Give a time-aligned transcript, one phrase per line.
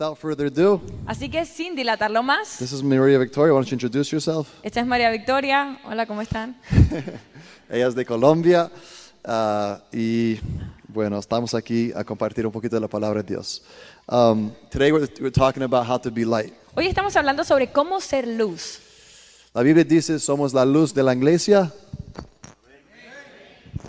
[0.00, 3.52] without further ado, Así que sin dilatarlo más, this is Maria Victoria.
[3.52, 4.48] Why don't you introduce yourself?
[4.62, 5.78] esta es María Victoria.
[5.84, 6.56] Hola, ¿cómo están?
[7.70, 8.70] Ella es de Colombia
[9.24, 10.38] ah, y
[10.88, 13.62] bueno, estamos aquí a compartir un poquito de la palabra de Dios.
[14.08, 16.54] Um, today we're, we're talking about how to be light.
[16.74, 18.80] Hoy estamos hablando sobre cómo ser luz.
[19.52, 21.70] La Biblia dice somos la luz de la iglesia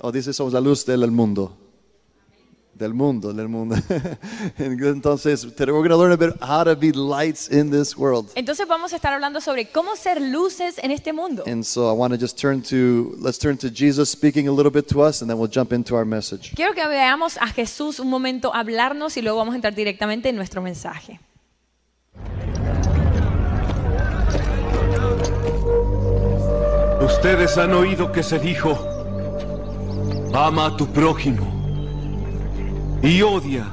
[0.01, 1.55] o dice somos la luz del mundo.
[2.73, 3.75] Del mundo, del mundo.
[4.57, 8.31] Entonces, today we're going to learn a bit how to be lights in this world.
[8.33, 11.43] Entonces vamos a estar hablando sobre cómo ser luces en este mundo.
[11.45, 14.71] And so I want to just turn to, let's turn to Jesus speaking a little
[14.71, 16.53] bit to us and then we'll jump into our message.
[16.55, 20.37] Quiero que veamos a Jesús un momento hablarnos y luego vamos a entrar directamente en
[20.37, 21.19] nuestro mensaje.
[27.01, 28.77] Ustedes han oído que se dijo,
[30.33, 31.60] ama a tu prójimo
[33.01, 33.67] y odia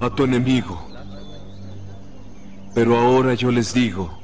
[0.00, 0.80] a tu enemigo.
[2.74, 4.18] Pero ahora yo les digo,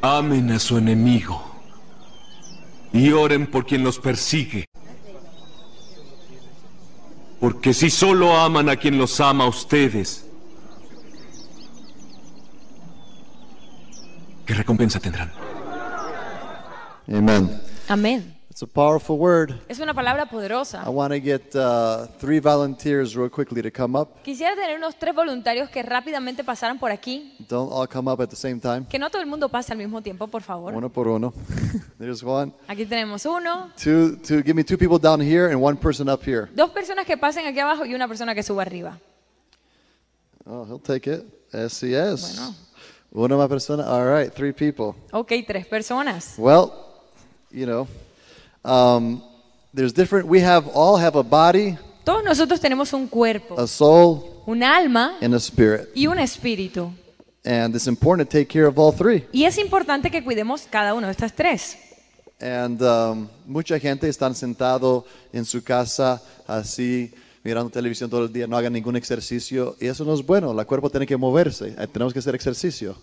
[0.00, 1.42] amen a su enemigo
[2.92, 4.64] y oren por quien los persigue.
[7.40, 10.26] Porque si solo aman a quien los ama a ustedes,
[14.44, 15.30] ¿qué recompensa tendrán?
[17.06, 17.60] Amen.
[17.88, 18.37] Amén.
[18.58, 19.54] It's a powerful word.
[19.68, 20.82] Es una palabra poderosa.
[20.84, 24.20] I want to get uh, three volunteers real quickly to come up.
[24.24, 27.36] Quisiera tener unos tres voluntarios que rápidamente pasaran por aquí.
[27.48, 28.84] Don't all come up at the same time.
[28.88, 30.74] Que no todo el mundo pase al mismo tiempo, por favor.
[30.74, 31.32] Uno por uno.
[32.00, 32.52] There's one.
[32.66, 36.24] Aquí tenemos uno, Two, two, give me two people down here and one person up
[36.26, 36.48] here.
[36.52, 38.98] dos personas que pasen aquí abajo y una persona que suba arriba.
[40.44, 41.24] Oh, he'll take it.
[41.52, 42.34] Yes, he is.
[42.36, 42.54] Bueno.
[43.12, 43.84] Una más persona.
[43.84, 44.96] All right, three people.
[45.12, 46.34] Ok, tres personas.
[46.36, 46.72] Well,
[47.52, 47.86] you know,
[48.68, 49.22] um,
[49.74, 50.26] there's different.
[50.28, 55.16] We have all have a body, Todos nosotros tenemos un cuerpo, a soul, un alma
[55.20, 56.92] and a spirit, y un espíritu.
[57.44, 59.24] and it's important to take care of all three.
[59.32, 61.76] Y es importante que cuidemos cada uno de estas tres.
[62.40, 67.12] And um, mucha gente están sentado en su casa así
[67.42, 70.58] mirando televisión todo el día, no hagan ningún ejercicio y eso no es bueno.
[70.58, 72.96] El cuerpo tiene que moverse, eh, tenemos que hacer ejercicio.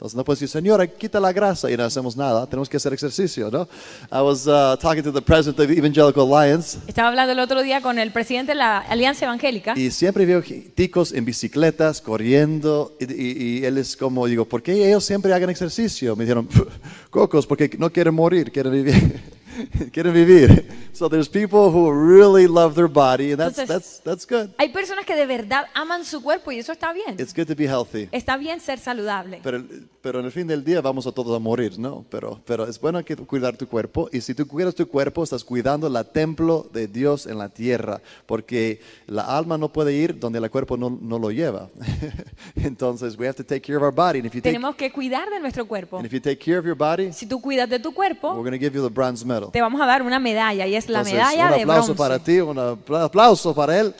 [0.00, 2.46] Entonces no puedes decir, señora, quita la grasa y no hacemos nada.
[2.46, 3.68] Tenemos que hacer ejercicio, ¿no?
[4.10, 7.82] I was uh, talking to the president of Evangelical Alliance Estaba hablando el otro día
[7.82, 10.42] con el presidente de la Alianza Evangélica y siempre veo
[10.74, 15.34] ticos en bicicletas corriendo y, y- y él es como, digo, ¿por qué ellos siempre
[15.34, 16.16] hagan ejercicio?
[16.16, 16.48] Me dijeron,
[17.10, 19.20] cocos, porque no quieren morir, quieren vivir.
[19.92, 20.66] quieren vivir.
[20.92, 24.50] So there's people who really love their body and that's, Entonces- that's, that's good.
[24.58, 27.16] hay personas que de verdad aman su cuerpo y eso está bien.
[27.18, 28.08] It's good to be healthy.
[28.12, 29.40] Está bien ser saludable.
[29.42, 29.62] Pero,
[30.02, 32.04] pero en el fin del día vamos a todos a morir, ¿no?
[32.10, 35.44] Pero, pero es bueno que cuidar tu cuerpo y si tú cuidas tu cuerpo estás
[35.44, 40.38] cuidando la templo de Dios en la tierra porque la alma no puede ir donde
[40.38, 41.68] el cuerpo no, no lo lleva.
[42.56, 44.90] Entonces we have to take care of our body and if you take, Tenemos que
[44.90, 45.96] cuidar de nuestro cuerpo.
[45.98, 48.34] and if you take care of your body, Si tú cuidas de tu we're cuerpo,
[48.42, 49.49] going to give you the bronze medal.
[49.50, 51.98] Te vamos a dar una medalla y es la Entonces, medalla un de aplauso bronce.
[51.98, 53.94] para ti, un apla- aplauso para él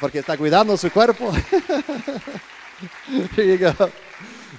[0.00, 1.30] porque está cuidando su cuerpo.
[3.36, 3.72] Here you go.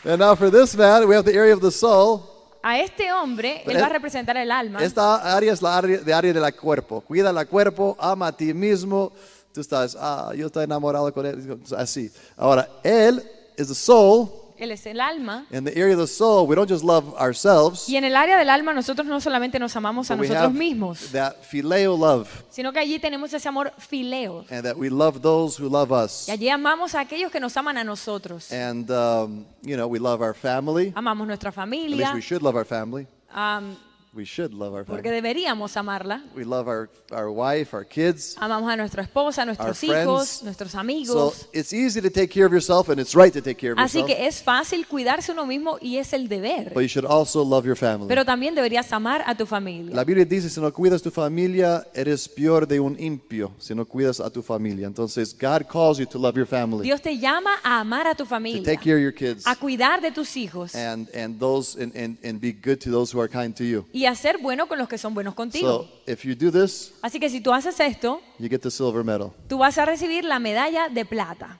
[0.06, 2.30] And now for this man, we have the area of the soul.
[2.66, 4.82] A este hombre, él va a es- representar el alma.
[4.82, 7.02] Esta área es la área de área del cuerpo.
[7.02, 9.12] Cuida el cuerpo, ama a ti mismo.
[9.54, 11.60] Tú estás, ah, yo estoy enamorado con él.
[11.78, 12.10] Así.
[12.38, 13.22] Ahora, él
[13.58, 14.30] is the soul.
[14.58, 15.46] Él es el alma.
[15.52, 17.88] In the area of the soul, we don't just love ourselves.
[17.90, 20.52] Y en el área del alma nosotros no solamente nos amamos a but we nosotros
[20.52, 22.28] have mismos, that phileo love.
[22.50, 24.46] sino que allí tenemos ese amor fileo.
[24.50, 26.28] And that we love those who love us.
[26.28, 28.52] Y allí amamos a aquellos que nos aman a nosotros.
[28.52, 30.94] And, um, you know, we love our family.
[30.96, 33.08] Amamos nuestra At least familia, we should love our family.
[33.34, 33.76] am,
[34.16, 35.16] We should love our porque family.
[35.22, 36.24] deberíamos amarla.
[36.36, 38.36] We love our, our wife, our kids.
[38.40, 40.04] Amamos a nuestra esposa, a nuestros Our friends.
[40.06, 41.48] hijos, nuestros So amigos.
[41.52, 43.98] it's easy to take care of yourself and it's right to take care of Así
[44.02, 44.18] yourself.
[44.20, 46.72] que es fácil cuidarse uno mismo y es el deber.
[46.76, 48.08] But you should also love your family.
[48.08, 49.96] Pero también deberías amar a tu familia.
[49.96, 53.84] La Biblia dice, si no cuidas tu familia, eres peor de un impio, si no
[53.86, 54.86] cuidas a tu familia.
[54.86, 58.26] Entonces, God calls you to love your family, Dios te llama a amar a tu
[58.26, 61.76] to familia, take care of your kids, a cuidar de tus hijos and, and, those,
[61.82, 63.84] and, and, and be good to those who are kind to you.
[63.92, 65.68] y a ser bueno con los que son buenos contigo.
[65.68, 69.04] So, if you do this, Así que si tú haces esto, you get the silver
[69.04, 69.32] medal.
[69.48, 71.60] tú vas a recibir la medalla de plata.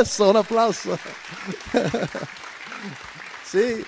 [0.00, 0.98] Eso, un aplauso.
[3.44, 3.84] See,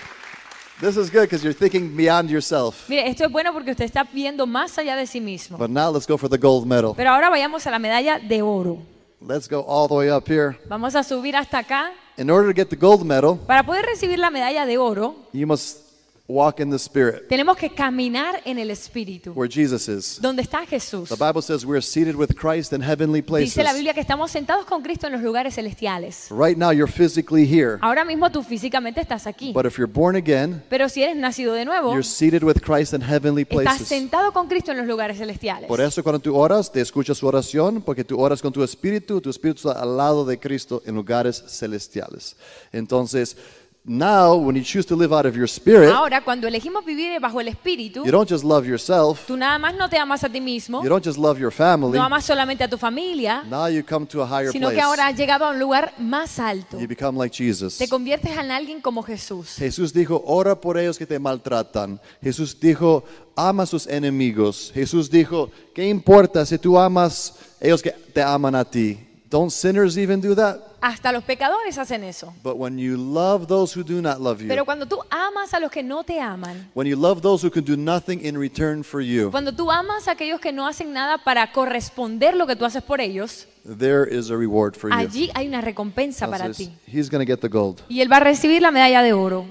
[0.79, 2.89] this is good because you're thinking beyond yourself.
[2.89, 5.57] Mire, esto es bueno porque usted está viendo más allá de sí mismo.
[5.57, 6.93] But now let's go for the gold medal.
[6.95, 8.79] Pero ahora vayamos a la medalla de oro.
[9.21, 10.57] Let's go all the way up here.
[10.67, 11.91] Vamos a subir hasta acá.
[12.17, 15.45] In order to get the gold medal, Para poder recibir la medalla de oro, you
[15.45, 15.90] must
[16.31, 20.19] walk in the Spirit, Tenemos que caminar en el Espíritu, where Jesus is.
[20.21, 21.09] donde está Jesús.
[21.09, 23.55] The Bible says we're seated with Christ in heavenly places.
[23.55, 26.27] Dice la Biblia que estamos sentados con Cristo en los lugares celestiales.
[26.31, 30.15] Right now, you're physically here, Ahora mismo tú físicamente estás aquí, but if you're born
[30.15, 33.87] again, pero si eres nacido de nuevo, you're seated with Christ in heavenly estás places.
[33.87, 35.67] sentado con Cristo en los lugares celestiales.
[35.67, 39.19] Por eso cuando tú oras, te escucha su oración, porque tú oras con tu espíritu,
[39.21, 42.35] tu espíritu está al lado de Cristo en lugares celestiales.
[42.71, 43.35] Entonces,
[43.83, 47.41] now when you choose to live out of your spirit, Ahora, cuando elegimos vivir bajo
[47.41, 50.39] el Espíritu, you don't just love yourself, tú nada más no te amas a ti
[50.39, 51.97] mismo, you don't just love your family.
[51.97, 54.75] no amas solamente a tu familia, Now you come to a higher sino place.
[54.75, 56.79] que ahora has llegado a un lugar más alto.
[56.79, 57.77] You become like Jesus.
[57.77, 59.55] Te conviertes en alguien como Jesús.
[59.55, 61.99] Jesús dijo, ora por ellos que te maltratan.
[62.21, 63.03] Jesús dijo,
[63.35, 64.71] ama a sus enemigos.
[64.73, 69.07] Jesús dijo, ¿qué importa si tú amas ellos que te aman a ti?
[69.31, 70.59] Don't sinners even do that?
[70.81, 72.33] Hasta los pecadores hacen eso.
[72.43, 75.59] But when you love those who do not love you, Pero cuando tú amas a
[75.61, 78.83] los que no te aman, when you love those who can do nothing in return
[78.83, 82.57] for you, cuando tú amas a aquellos que no hacen nada para corresponder lo que
[82.57, 84.97] tú haces por ellos, there is a reward for you.
[84.97, 86.69] allí hay una recompensa para ti.
[86.85, 87.81] he's going to get the gold.
[87.87, 89.45] Y él va a recibir la medalla de oro.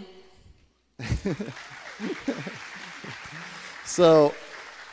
[3.90, 4.32] So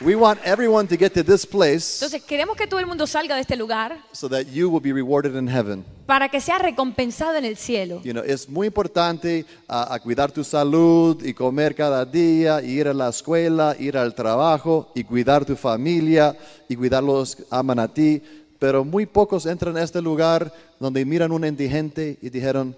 [0.01, 3.35] we want everyone to get to this place Entonces queremos que todo el mundo salga
[3.35, 5.83] de este lugar so that you will be rewarded in heaven.
[6.05, 8.01] para que sea recompensado en el cielo.
[8.03, 12.79] You know, es muy importante ah, a cuidar tu salud y comer cada día, y
[12.79, 16.35] ir a la escuela, ir al trabajo y cuidar tu familia
[16.69, 18.21] y cuidar los que aman a ti.
[18.57, 22.75] Pero muy pocos entran a este lugar donde miran un indigente y dijeron,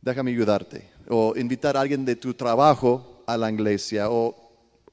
[0.00, 0.88] déjame ayudarte.
[1.08, 4.47] O invitar a alguien de tu trabajo a la iglesia o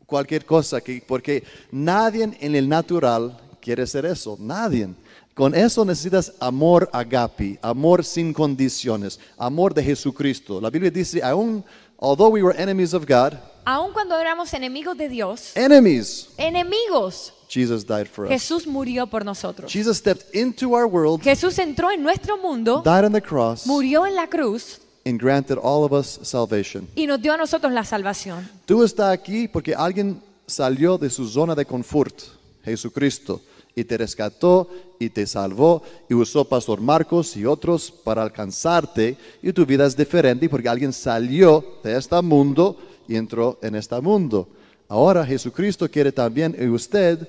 [0.05, 4.89] cualquier cosa, que, porque nadie en el natural quiere hacer eso, nadie.
[5.33, 10.61] Con eso necesitas amor agape, amor sin condiciones, amor de Jesucristo.
[10.61, 11.63] La Biblia dice, aún,
[11.97, 13.33] although we were enemies of God,
[13.67, 18.31] Aun cuando éramos enemigos de Dios, enemies, enemigos, Jesus died for us.
[18.31, 19.71] Jesús murió por nosotros.
[19.71, 24.05] Jesus stepped into our world, Jesús entró en nuestro mundo, died on the cross, murió
[24.05, 26.87] en la cruz and granted all of us salvation.
[26.95, 28.49] y nos dio a nosotros la salvación.
[28.65, 32.15] Tú estás aquí porque alguien salió de su zona de confort,
[32.63, 33.41] Jesucristo,
[33.75, 34.69] y te rescató
[34.99, 39.95] y te salvó y usó Pastor Marcos y otros para alcanzarte y tu vida es
[39.97, 44.47] diferente porque alguien salió de este mundo y entró en este mundo.
[44.87, 47.27] Ahora Jesucristo quiere también en usted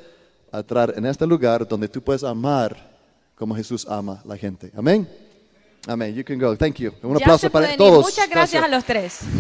[0.53, 2.97] entrar en este lugar donde tú puedes amar
[3.35, 4.71] como Jesús ama a la gente.
[4.77, 5.07] Amén.
[5.87, 6.15] Amén.
[6.15, 6.57] You can go.
[6.57, 6.93] Thank you.
[7.03, 8.05] Un Ya aplauso para todos.
[8.05, 9.21] Muchas gracias a los tres.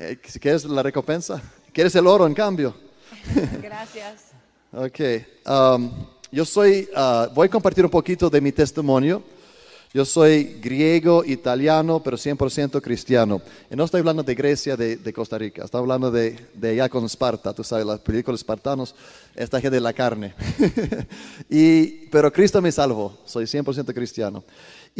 [0.00, 1.42] Eh, ¿Quieres la recompensa?
[1.72, 2.74] ¿Quieres el oro en cambio?
[3.62, 4.26] Gracias.
[4.72, 5.00] Ok.
[5.46, 9.22] um, yo soy, ah, voy a compartir un poquito de mi testimonio.
[9.94, 13.40] Yo soy griego, italiano, pero 100% cristiano.
[13.70, 15.64] Y no estoy hablando de Grecia, de, Costa Rica.
[15.64, 17.54] Estoy hablando de, de allá con Esparta.
[17.54, 18.94] Tú sabes, las películas espartanos,
[19.34, 20.34] esta gente de la carne.
[21.48, 23.18] y, pero Cristo me salvó.
[23.24, 24.44] Soy 100% cristiano.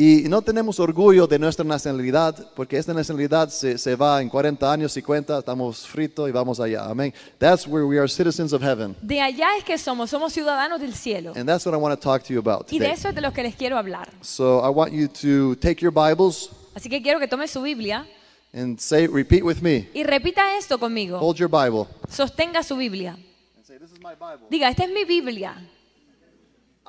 [0.01, 4.73] Y no tenemos orgullo de nuestra nacionalidad, porque esta nacionalidad se, se va en 40
[4.73, 6.85] años, 50, estamos fritos y vamos allá.
[6.85, 7.13] Amén.
[7.39, 8.95] That's where we are citizens of heaven.
[9.03, 11.33] De allá es que somos, somos ciudadanos del cielo.
[11.35, 12.93] And that's what I want to talk to you about Y de today.
[12.97, 14.09] eso es de lo que les quiero hablar.
[14.21, 18.07] So I want you to take your Bibles Así que quiero que tome su Biblia
[18.53, 19.89] and say, repeat with me.
[19.95, 21.19] y repita esto conmigo.
[21.19, 21.89] Hold your Bible.
[22.09, 23.15] Sostenga su Biblia.
[23.57, 24.47] And say, this is my Bible.
[24.49, 25.57] Diga, esta es mi Biblia.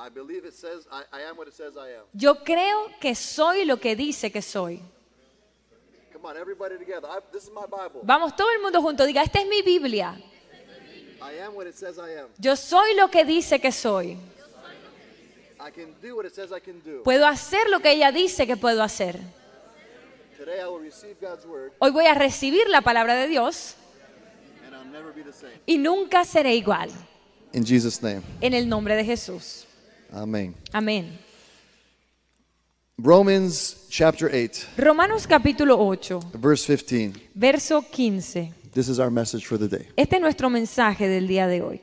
[0.02, 2.06] I believe it says, I, I am what it says I am.
[2.14, 4.82] Yo creo que soy lo que dice que soy.
[6.14, 7.08] Come on, everybody together.
[7.10, 8.00] I, this is my Bible.
[8.04, 9.06] Vamos todo el mundo junto.
[9.06, 10.18] Diga, esta es mi Biblia.
[11.22, 12.28] I am what it says I am.
[12.38, 14.18] Yo soy lo que dice que soy.
[15.60, 17.04] I can do what it says I can do.
[17.04, 19.20] Puedo hacer lo que ella dice que puedo hacer.
[20.38, 23.76] Today I will receive God's word Hoy voy a recibir la palabra de Dios
[24.66, 25.60] and I'll never be the same.
[25.66, 26.90] y nunca seré igual.
[27.52, 28.22] In Jesus' name.
[28.40, 29.66] En el nombre de Jesús.
[30.12, 30.56] Amen.
[30.74, 31.18] Amén.
[32.98, 37.14] Romans chapter 8, Romanos capítulo 8, verse 15.
[37.34, 38.54] verso 15.
[38.74, 39.88] This is our message for the day.
[39.96, 41.82] Este es nuestro mensaje del día de hoy.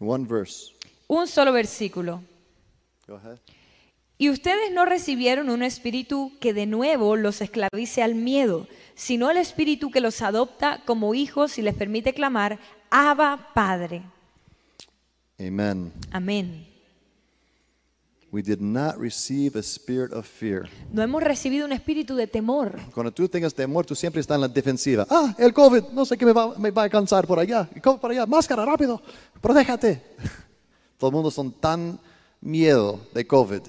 [0.00, 0.72] One verse.
[1.08, 2.22] Un solo versículo.
[3.06, 3.38] Go ahead.
[4.18, 8.66] Y ustedes no recibieron un espíritu que de nuevo los esclavice al miedo,
[8.96, 12.58] sino el espíritu que los adopta como hijos y les permite clamar,
[12.90, 14.02] Abba Padre.
[15.40, 15.92] Amen.
[16.10, 16.66] Amén.
[18.30, 20.68] We did not receive a spirit of fear.
[20.92, 22.78] No hemos recibido un espíritu de temor.
[22.92, 25.06] Cuando tú tengas temor, tú siempre estás en la defensiva.
[25.08, 27.68] Ah, el COVID, no sé qué me va, me va a alcanzar por allá.
[27.82, 29.00] COVID por allá, máscara, rápido,
[29.40, 30.02] protéjate.
[30.98, 31.98] Todo el mundo son tan
[32.40, 33.62] miedo de COVID.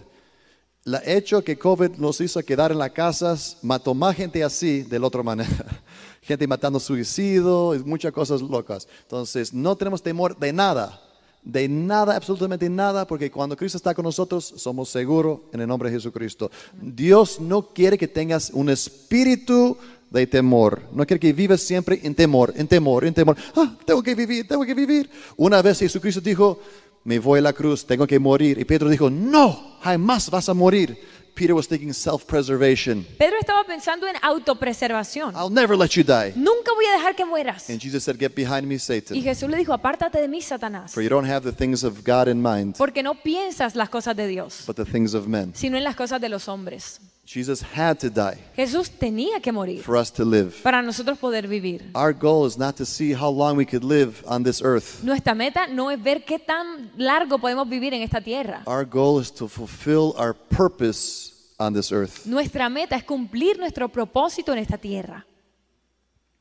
[0.86, 5.00] El hecho que COVID nos hizo quedar en las casas mató más gente así de
[5.00, 5.50] la otra manera.
[6.30, 8.88] Gente matando suicidio y muchas cosas locas.
[9.02, 11.02] Entonces, no tenemos temor de nada.
[11.42, 15.90] De nada, absolutamente nada, porque cuando Cristo está con nosotros, somos seguros en el nombre
[15.90, 16.52] de Jesucristo.
[16.80, 19.76] Dios no quiere que tengas un espíritu
[20.12, 20.84] de temor.
[20.94, 23.36] No quiere que vivas siempre en temor, en temor, en temor.
[23.56, 25.10] Ah, tengo que vivir, tengo que vivir.
[25.36, 26.60] Una vez Jesucristo dijo,
[27.06, 28.60] me voy a la cruz, tengo que morir.
[28.60, 30.96] Y Pedro dijo, no, jamás vas a morir.
[31.40, 33.06] Peter was thinking self-preservation.
[33.18, 35.34] Pedro estaba pensando en autopreservación.
[35.36, 36.34] I'll never let you die.
[36.36, 37.70] Nunca voy a dejar que mueras.
[37.70, 39.24] And Jesus said, get behind me, Y Satan.
[39.24, 42.28] Jesús le dijo, apártate de mí, Satanás, For you don't have the things of God
[42.28, 45.54] in mind, porque no piensas las cosas de Dios, but the things of men.
[45.56, 47.00] sino en las cosas de los hombres.
[47.32, 50.52] Jesus had to die Jesús tenía que morir for us to live.
[50.64, 51.92] para nosotros poder vivir.
[51.94, 55.04] Our goal is not to see how long we could live on this earth.
[55.04, 58.64] Nuestra meta no es ver qué tan largo podemos vivir en esta tierra.
[58.66, 62.26] Our goal is to fulfill our purpose on this earth.
[62.26, 65.24] Nuestra meta es cumplir nuestro propósito en esta tierra.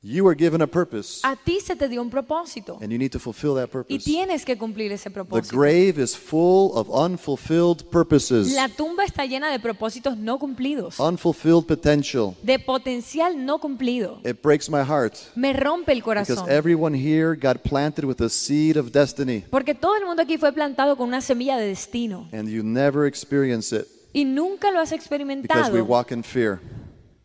[0.01, 3.11] You were given a purpose, A ti se te dio un propósito and you need
[3.11, 4.05] to fulfill that y purpose.
[4.05, 5.57] tienes que cumplir ese The propósito.
[5.57, 11.67] grave is full of unfulfilled purposes, La tumba está llena de propósitos no cumplidos, unfulfilled
[11.67, 12.37] potential.
[12.45, 14.21] de potencial no cumplido.
[14.25, 16.49] It breaks my heart Me rompe el because corazón.
[16.49, 20.53] everyone here got planted with a seed of destiny, Porque todo el mundo aquí fue
[20.53, 24.91] plantado con una semilla de destino and you never experience it y nunca lo has
[24.93, 26.61] because we experimentado walk in fear.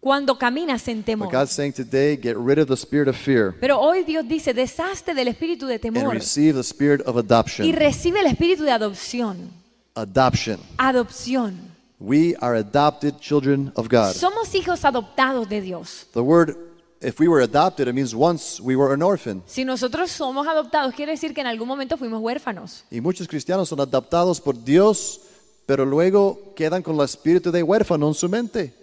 [0.03, 1.31] Cuando caminas en But temor.
[1.31, 5.13] God's saying today, get rid of the spirit of fear Pero hoy Dios dice, deshazte
[5.13, 7.73] del espíritu de and temor receive the spirit of y adoption.
[7.73, 9.49] recibe el espíritu de adopción.
[9.95, 10.59] Adoption.
[10.77, 11.71] Adopción.
[11.99, 14.13] We are adopted children of God.
[14.13, 16.05] Somos hijos adoptados de Dios.
[16.11, 16.57] The word,
[16.99, 19.41] if we were adopted, it means once we were an orphan.
[19.45, 22.83] Si nosotros somos adoptados, quiere decir que en algún momento fuimos huérfanos.
[22.91, 25.21] Y muchos cristianos son adoptados por Dios,
[25.65, 28.82] pero luego quedan con el espíritu de huérfano en su mente.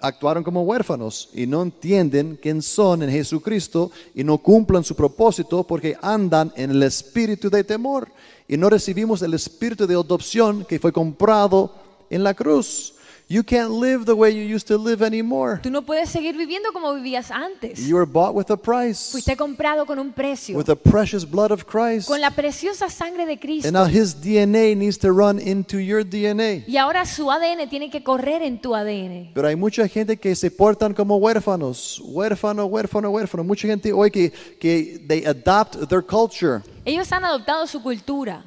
[0.00, 5.64] Actuaron como huérfanos y no entienden quién son en Jesucristo y no cumplan su propósito
[5.64, 8.08] porque andan en el espíritu de temor
[8.48, 11.74] y no recibimos el espíritu de adopción que fue comprado
[12.08, 12.94] en la cruz.
[13.32, 15.60] You can't live the way you used to live anymore.
[15.62, 17.78] Tú no puedes seguir viviendo como vivías antes.
[17.78, 21.52] You were bought with a price, Fuiste comprado con un precio, with the precious blood
[21.52, 22.08] of Christ.
[22.08, 23.70] con la preciosa sangre de And Cristo.
[23.70, 26.64] now his DNA needs to run into your DNA.
[26.66, 29.30] Y ahora su ADN tiene que correr en tu ADN.
[29.32, 33.44] Pero hay mucha gente que se portan como huérfanos, huérfano, huérfano, huérfano.
[33.44, 36.62] Mucha gente hoy que, que they adopt their culture.
[36.84, 38.44] Ellos han adoptado su cultura,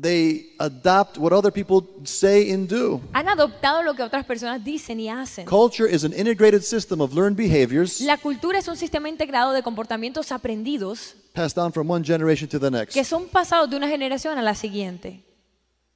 [0.00, 3.00] They adopt what other people say and do.
[3.12, 5.44] han adoptado lo que otras personas dicen y hacen.
[5.44, 9.62] Culture is an integrated system of learned behaviors La cultura es un sistema integrado de
[9.62, 12.94] comportamientos aprendidos passed down from one generation to the next.
[12.94, 15.24] que son pasados de una generación a la siguiente.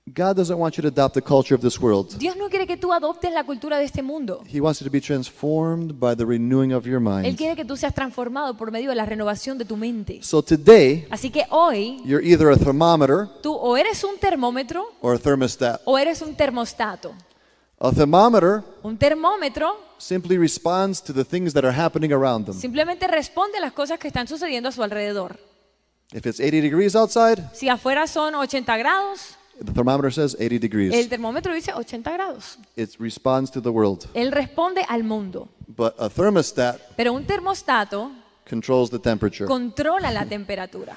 [0.06, 2.18] God doesn't want you to adopt the culture of this world.
[2.18, 4.42] Dios no quiere que tú adoptes la cultura de este mundo.
[4.52, 7.36] He wants you to be transformed by the renewing of your Él mind.
[7.38, 10.18] quiere que tú seas transformado por medio de la renovación de tu mente.
[10.24, 15.14] So today, Así que hoy you're either a thermometer tú o eres un termómetro or
[15.14, 15.80] a thermostat.
[15.84, 17.12] o eres un termostato.
[17.78, 22.54] A thermometer Un termómetro simply responds to the things that are happening around them.
[22.58, 25.38] simplemente responde a las cosas que están sucediendo a su alrededor.
[26.12, 30.60] If it's 80 degrees outside, Si afuera son 80 grados, the thermometer says 80 el
[30.60, 31.08] degrees.
[31.08, 32.58] termómetro dice 80 grados.
[32.76, 34.06] It responds to the world.
[34.14, 35.48] Él responde al mundo.
[35.68, 38.12] But a thermostat Pero un termostato
[38.48, 39.46] controls the temperature.
[39.46, 40.96] controla la temperatura.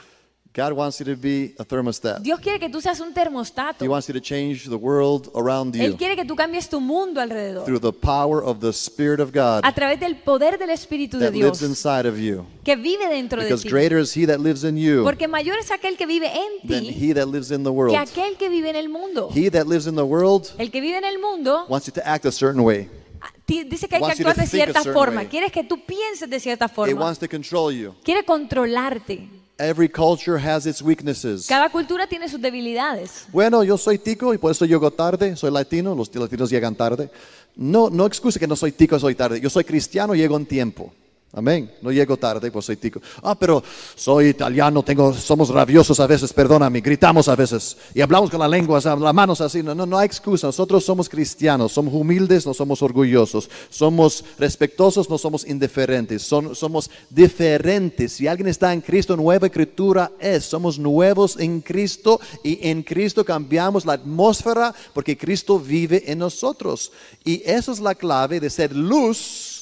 [0.56, 2.22] God wants you to be a thermostat.
[2.22, 3.84] Dios quiere que tú seas un termostato.
[3.84, 6.80] He wants you to change the world around Él you quiere que tú cambies tu
[6.80, 10.70] mundo alrededor through the power of the Spirit of God a través del poder del
[10.70, 12.46] Espíritu de that lives Dios inside of you.
[12.64, 13.70] que vive dentro de Because ti.
[13.70, 16.84] greater is He that lives in you Porque mayor es aquel que vive en than
[16.84, 17.96] ti He that lives in the que world.
[17.98, 19.30] aquel que vive en el mundo.
[19.36, 22.08] He that lives in the world El que vive en el mundo wants you to
[22.08, 22.90] act a certain way.
[23.22, 25.18] ah, dice que hay que wants you to actuar de cierta forma.
[25.18, 25.28] way.
[25.28, 26.98] Quieres que tú pienses de cierta forma.
[27.02, 27.94] wants to control you.
[28.06, 29.44] Quiere controlarte.
[29.58, 31.48] Every culture has its weaknesses.
[31.48, 33.26] Cada cultura tiene sus debilidades.
[33.32, 37.10] Bueno, yo soy tico y por eso llego tarde, soy latino, los latinos llegan tarde.
[37.56, 39.40] No, no excuse que no soy tico, soy tarde.
[39.40, 40.92] Yo soy cristiano, llego en tiempo.
[41.38, 41.70] Amén.
[41.82, 43.02] No llego tarde, pues soy tico.
[43.22, 43.62] Ah, pero
[43.94, 44.86] soy italiano,
[45.20, 49.42] somos rabiosos a veces, perdóname, gritamos a veces y hablamos con la lengua, las manos
[49.42, 49.62] así.
[49.62, 50.48] No, no, no hay excusa.
[50.48, 58.14] Nosotros somos cristianos, somos humildes, no somos orgullosos, somos respetuosos, no somos indiferentes, somos diferentes.
[58.14, 60.46] Si alguien está en Cristo, nueva escritura es.
[60.46, 66.94] Somos nuevos en Cristo y en Cristo cambiamos la atmósfera porque Cristo vive en nosotros.
[67.26, 69.55] Y esa es la clave de ser luz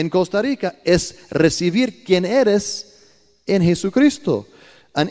[0.00, 2.96] en Costa Rica, es recibir quien eres
[3.46, 4.46] en Jesucristo.
[4.92, 5.08] And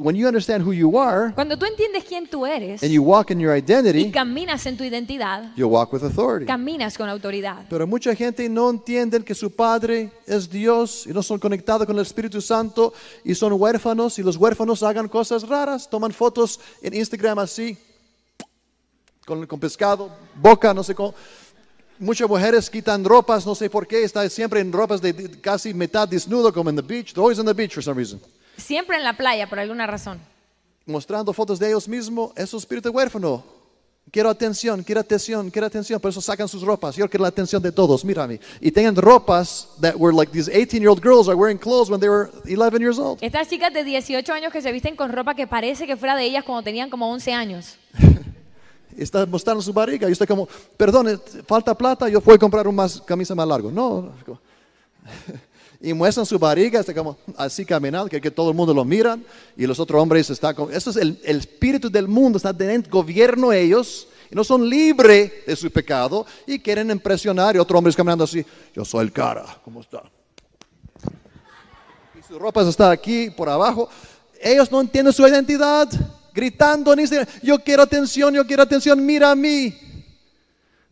[0.00, 3.30] when you understand who you are Cuando tú entiendes quién tú eres and you walk
[3.30, 6.44] in your y identity, caminas en tu identidad, you'll walk with authority.
[6.44, 7.64] caminas con autoridad.
[7.70, 11.96] Pero mucha gente no entiende que su padre es Dios y no son conectados con
[11.96, 12.92] el Espíritu Santo
[13.24, 17.78] y son huérfanos y los huérfanos hagan cosas raras, toman fotos en Instagram así,
[19.24, 21.14] con, con pescado, boca, no sé cómo.
[22.00, 25.74] Muchas mujeres quitan ropas, no sé por qué, están siempre en ropas de, de casi
[25.74, 27.12] mitad desnudo como en the beach.
[27.12, 28.20] They're always on the beach for some reason.
[28.56, 30.20] Siempre en la playa, por alguna razón.
[30.86, 33.44] Mostrando fotos de ellos mismos, es su espíritu huérfano.
[34.10, 36.00] Quiero atención, quiero atención, quiero atención.
[36.00, 36.96] Por eso sacan sus ropas.
[36.96, 38.40] Yo quiero la atención de todos, mírame.
[38.60, 42.00] Y tengan ropas that were like these 18 year old girls are wearing clothes when
[42.00, 43.18] they were 11 years old.
[43.20, 46.24] Estas chicas de 18 años que se visten con ropa que parece que fuera de
[46.24, 47.76] ellas cuando tenían como 11 años.
[48.98, 50.08] Está mostrando su barriga.
[50.08, 53.70] Y estoy como, perdón, eh, falta plata, yo puedo comprar un más, camisa más largo.
[53.70, 54.12] No.
[55.80, 59.24] Y muestran su barriga, está como así caminando, que, que todo el mundo lo miran.
[59.56, 62.90] Y los otros hombres están como, eso es el, el espíritu del mundo, está dentro,
[62.90, 64.08] gobierno ellos.
[64.28, 67.54] Y no son libres de su pecado y quieren impresionar.
[67.54, 70.02] Y otro hombre caminando así, yo soy el cara, ¿cómo está?
[72.18, 73.88] Y sus ropas están aquí, por abajo.
[74.40, 75.88] Ellos no entienden su identidad,
[76.38, 79.74] gritando en Instagram, yo quiero atención, yo quiero atención, mira a mí.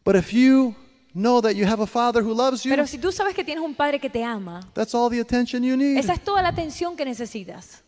[0.05, 0.75] But if you
[1.15, 3.63] know that you have a father who loves you, Pero si tú sabes que tienes
[3.63, 5.99] un padre que te ama, that's all the attention you need.
[5.99, 7.83] esa es toda la atención que necesitas.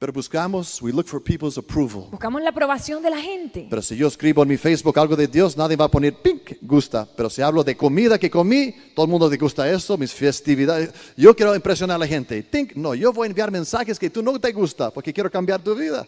[0.00, 2.06] Pero buscamos, we look for people's approval.
[2.12, 3.66] Buscamos la aprobación de la gente.
[3.68, 6.52] Pero si yo escribo en mi Facebook algo de Dios, nadie va a poner pink,
[6.62, 7.04] gusta.
[7.16, 10.92] Pero si hablo de comida que comí, todo el mundo le gusta eso, mis festividades.
[11.16, 12.44] Yo quiero impresionar a la gente.
[12.44, 15.60] Think, no, yo voy a enviar mensajes que tú no te gusta porque quiero cambiar
[15.60, 16.06] tu vida.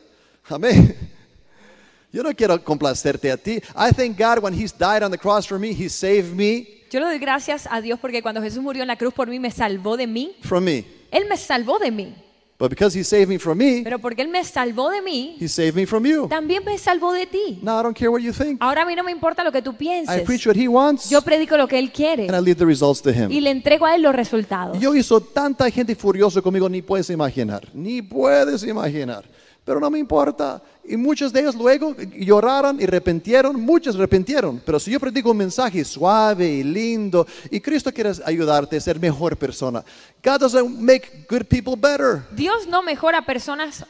[0.49, 0.97] Amén.
[2.13, 3.61] Yo no quiero complacerte a ti.
[3.77, 6.99] I thank God when He's died on the cross for me, He saved me Yo
[6.99, 9.53] le doy gracias a Dios porque cuando Jesús murió en la cruz por mí, me
[9.53, 10.37] salvó de mí.
[10.43, 10.85] from me.
[11.13, 12.15] Él me salvó de mí.
[12.61, 15.49] But because He saved me from me, Pero porque Él me salvó de mí, He
[15.49, 16.29] saved me from you.
[16.29, 17.59] también me salvó de ti.
[17.63, 18.59] Now I don't care what you think.
[18.63, 20.23] Ahora a mí no me importa lo que tú I pienses.
[20.27, 23.01] preach what He wants Yo predico lo que Él quiere and I leave the results
[23.01, 23.31] to Him.
[23.33, 24.79] y le entrego a Él los resultados.
[24.79, 29.25] Yo hizo tanta gente furiosa conmigo, ni puedes imaginar, ni puedes imaginar.
[29.71, 30.61] Pero no me importa.
[30.83, 34.61] Y muchos de ellos luego lloraron y arrepintieron, muchos arrepintieron.
[34.67, 38.99] Pero si yo predico un mensaje suave y lindo, y Cristo quiere ayudarte a ser
[38.99, 39.85] mejor persona.
[40.25, 42.25] God doesn't make good people better.
[42.33, 43.87] Dios no mejora personas,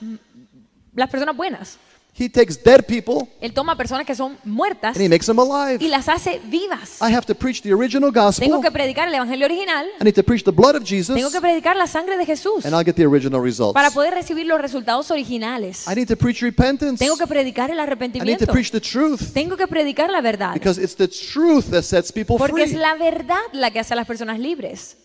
[0.94, 1.78] las personas buenas.
[2.18, 5.42] He takes dead people Él toma personas que son muertas and he makes them y
[5.42, 5.88] alive.
[5.88, 7.00] las hace vivas.
[7.00, 8.46] I have to preach the original gospel.
[8.46, 9.86] Tengo que predicar el evangelio original.
[10.00, 12.66] I need to preach the blood of Jesus Tengo que predicar la sangre de Jesús
[12.66, 13.74] and I'll get the original results.
[13.74, 15.86] para poder recibir los resultados originales.
[15.86, 16.98] I need to preach repentance.
[16.98, 18.52] Tengo que predicar el I need to arrepentimiento.
[18.52, 19.32] preach the truth.
[19.32, 20.52] Tengo que predicar la verdad.
[20.54, 22.80] Because it's the truth that sets people Porque es free.
[22.80, 24.96] la verdad la que hace a las personas libres.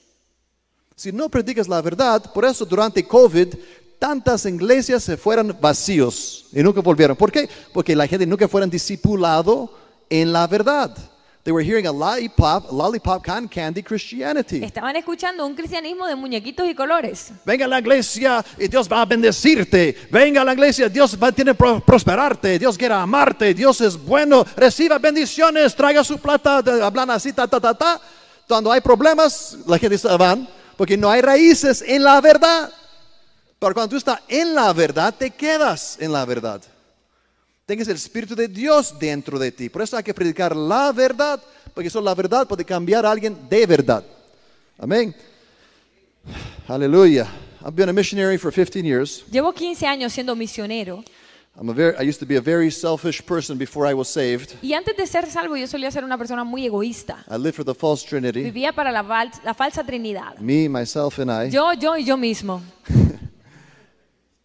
[0.96, 3.54] Si no predicas la verdad, por eso durante COVID
[4.06, 7.16] tantas iglesias se fueron vacíos y nunca volvieron.
[7.18, 7.50] ¿Por qué?
[7.74, 9.72] Porque la gente nunca fueron discipulado
[10.12, 10.96] en la verdad.
[11.44, 14.64] They were hearing a lollipop, lollipop cotton candy Christianity.
[14.64, 17.32] Estaban escuchando un cristianismo de muñequitos y colores.
[17.46, 19.96] Venga a la iglesia y Dios va a bendecirte.
[20.12, 22.60] Venga a la iglesia, Dios va a tener pro- prosperarte.
[22.60, 23.54] Dios quiere amarte.
[23.56, 24.46] Dios es bueno.
[24.56, 25.76] Reciba bendiciones.
[25.76, 26.58] Traiga su plata.
[26.84, 28.02] Hablan así, ta, ta, ta, ta.
[28.48, 32.72] Cuando hay problemas, la gente se van porque no hay raíces en la verdad.
[33.66, 36.62] Pero cuando tú estás en la verdad, te quedas en la verdad.
[37.66, 39.70] Tengas el Espíritu de Dios dentro de ti.
[39.70, 41.42] Por eso hay que predicar la verdad,
[41.74, 44.04] porque solo la verdad puede cambiar a alguien de verdad.
[44.78, 45.16] Amén.
[46.68, 47.26] Hallelujah.
[47.66, 49.26] I've been a missionary for 15 years.
[49.32, 51.04] Llevo 15 años siendo misionero
[51.60, 54.54] I'm a very, I used to be a very selfish person before I was saved.
[54.62, 57.26] y antes de ser salvo yo solía ser una persona muy egoísta.
[57.28, 58.44] I lived for the false Trinity.
[58.44, 59.02] Vivía para la,
[59.44, 60.38] la falsa Trinidad.
[60.38, 61.50] Me, myself, and I.
[61.50, 62.62] Yo, yo y yo mismo.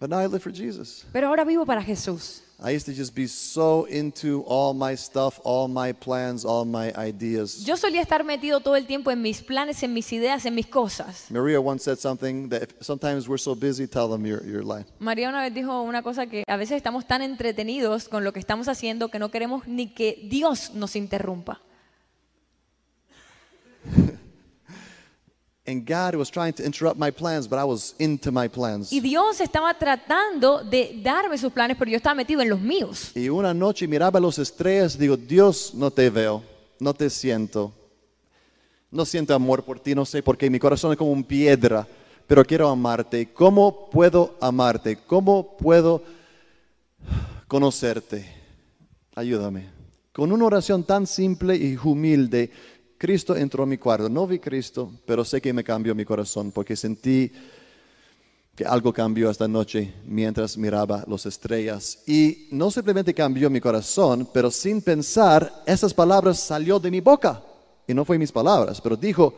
[0.00, 1.04] But now I live for Jesus.
[1.12, 2.40] Pero ahora vivo para Jesús.
[2.58, 6.90] I used to just be so into all my stuff, all my plans, all my
[6.96, 7.66] ideas.
[7.66, 10.66] Yo solía estar metido todo el tiempo en mis planes, en mis ideas, en mis
[10.66, 11.26] cosas.
[11.30, 14.86] Maria once said something that if sometimes we're so busy, tell them you're, you're lying.
[15.00, 18.40] María una vez dijo una cosa que a veces estamos tan entretenidos con lo que
[18.40, 21.60] estamos haciendo que no queremos ni que Dios nos interrumpa.
[25.70, 28.92] And God was trying to interrupt my plans, but I was into my plans.
[28.92, 33.12] Y Dios estaba tratando de darme sus planes, pero yo estaba metido en los míos.
[33.14, 36.42] Y una noche miraba las estrellas digo, Dios, no te veo,
[36.80, 37.72] no te siento.
[38.90, 40.50] No siento amor por ti, no sé por qué.
[40.50, 41.86] Mi corazón es como una piedra,
[42.26, 43.32] pero quiero amarte.
[43.32, 44.98] ¿Cómo puedo amarte?
[45.06, 46.02] ¿Cómo puedo
[47.46, 48.26] conocerte?
[49.14, 49.68] Ayúdame.
[50.12, 52.50] Con una oración tan simple y humilde,
[53.00, 54.10] Cristo entró a mi cuarto.
[54.10, 57.32] No vi Cristo, pero sé que me cambió mi corazón porque sentí
[58.54, 62.00] que algo cambió esta noche mientras miraba las estrellas.
[62.06, 67.42] Y no simplemente cambió mi corazón, pero sin pensar, esas palabras salió de mi boca.
[67.88, 69.32] Y no fue mis palabras, pero dijo,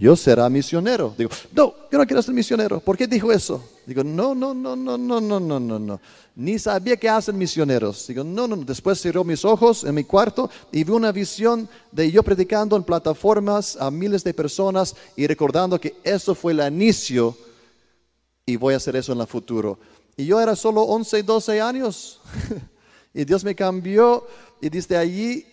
[0.00, 1.14] yo será misionero.
[1.16, 2.80] Digo, no, yo no quiero ser misionero.
[2.80, 3.62] ¿Por qué dijo eso?
[3.84, 6.00] Digo, no, no, no, no, no, no, no, no, no.
[6.34, 8.06] Ni sabía qué hacen misioneros.
[8.06, 8.64] Digo, no, no, no.
[8.64, 12.82] Después cerró mis ojos en mi cuarto y vi una visión de yo predicando en
[12.82, 17.36] plataformas a miles de personas y recordando que eso fue el inicio
[18.46, 19.78] y voy a hacer eso en el futuro.
[20.16, 22.20] Y yo era solo 11, 12 años.
[23.12, 24.26] y Dios me cambió
[24.62, 25.44] y desde allí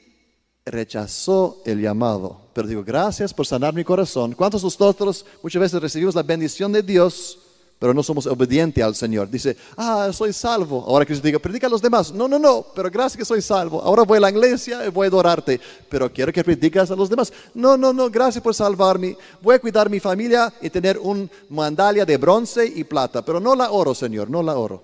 [0.71, 2.38] rechazó el llamado.
[2.53, 4.34] Pero digo, gracias por sanar mi corazón.
[4.34, 7.39] ¿Cuántos nosotros muchas veces recibimos la bendición de Dios,
[7.80, 9.30] pero no somos obedientes al Señor?
[9.30, 10.84] Dice, ah, soy salvo.
[10.88, 12.12] Ahora Cristo diga, predica a los demás.
[12.12, 13.82] No, no, no, pero gracias que soy salvo.
[13.82, 17.10] Ahora voy a la iglesia y voy a adorarte, pero quiero que predicas a los
[17.10, 17.32] demás.
[17.53, 19.17] No, no, no, gracias por salvarme.
[19.41, 23.56] Voy a cuidar mi familia y tener un mandalia de bronce y plata, pero no
[23.56, 24.84] la oro, Señor, no la oro.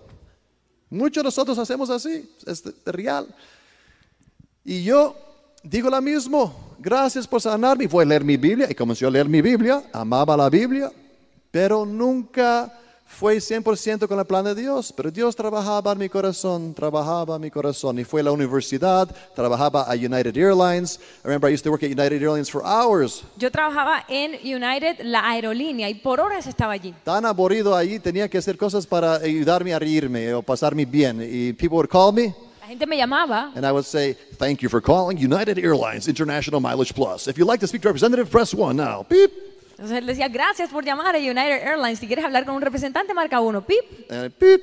[0.90, 3.28] Muchos de nosotros hacemos así, es real.
[4.64, 5.16] Y yo
[5.64, 7.88] digo lo mismo, gracias por sanarme.
[7.88, 10.92] Voy a leer mi Biblia y comencé a leer mi Biblia, amaba la Biblia,
[11.50, 12.72] pero nunca
[13.06, 14.92] fue 100% con el plan de Dios.
[14.92, 18.00] Pero Dios trabajaba en mi corazón, trabajaba en mi corazón.
[18.00, 21.00] Y fue a la universidad, trabajaba a United Airlines.
[21.24, 23.24] I remember I used to work at United Airlines for hours.
[23.38, 26.94] Yo trabajaba en United, la aerolínea, y por horas estaba allí.
[27.04, 31.22] Tan aburrido allí, tenía que hacer cosas para ayudarme a reírme o pasarme bien.
[31.22, 32.34] Y people would call me.
[32.64, 36.62] La gente me llamaba And I would say, Thank you for calling United Airlines International
[36.62, 37.28] Mileage Plus.
[37.28, 39.06] If you'd like to speak to a representative, press one now.
[39.10, 39.32] Beep.
[39.72, 42.00] Entonces él decía, gracias por llamar a United Airlines.
[42.00, 44.10] Si quieres hablar con un representante, marca uno, pip.
[44.10, 44.62] And beep.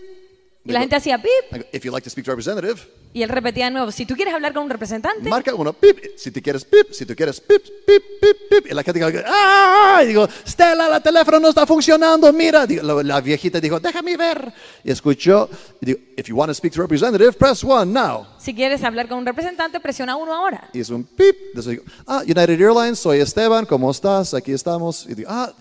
[0.65, 1.53] Y la gente hacía pip.
[1.53, 3.91] I go, If you'd like to speak to a representative, Y él repetía de nuevo,
[3.91, 5.75] si tú quieres hablar con un representante, marca uno.
[5.81, 6.17] Beep.
[6.17, 6.93] Si tú quieres, beep.
[6.93, 8.67] Si tú quieres, beep, beep, beep, beep.
[8.71, 10.01] Y la gente ¡ah!
[10.05, 12.67] Y digo, Stella, el teléfono no está funcionando, mira.
[12.67, 14.53] Digo, la, la viejita dijo, déjame ver.
[14.85, 15.51] Y escuchó.
[15.81, 18.27] Y digo, If you want to speak to a representative, press one now.
[18.39, 20.69] si quieres hablar con un representante, presiona uno ahora.
[20.73, 21.35] Y es un pip.
[21.49, 24.35] Entonces digo, ah, United Airlines, soy Esteban, ¿cómo estás?
[24.35, 25.07] Aquí estamos.
[25.09, 25.53] Y digo, ah,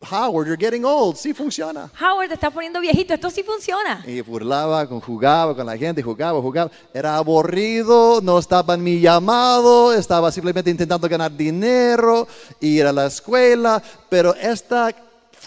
[0.00, 1.16] Howard, you're getting old.
[1.16, 1.90] Sí funciona.
[2.00, 4.04] Howard, te estás poniendo viejito, esto sí funciona.
[4.06, 6.70] Y burlaba, jugaba con la gente, jugaba, jugaba.
[6.94, 12.28] Era aburrido, no estaba en mi llamado, estaba simplemente intentando ganar dinero,
[12.60, 14.92] ir a la escuela, pero esta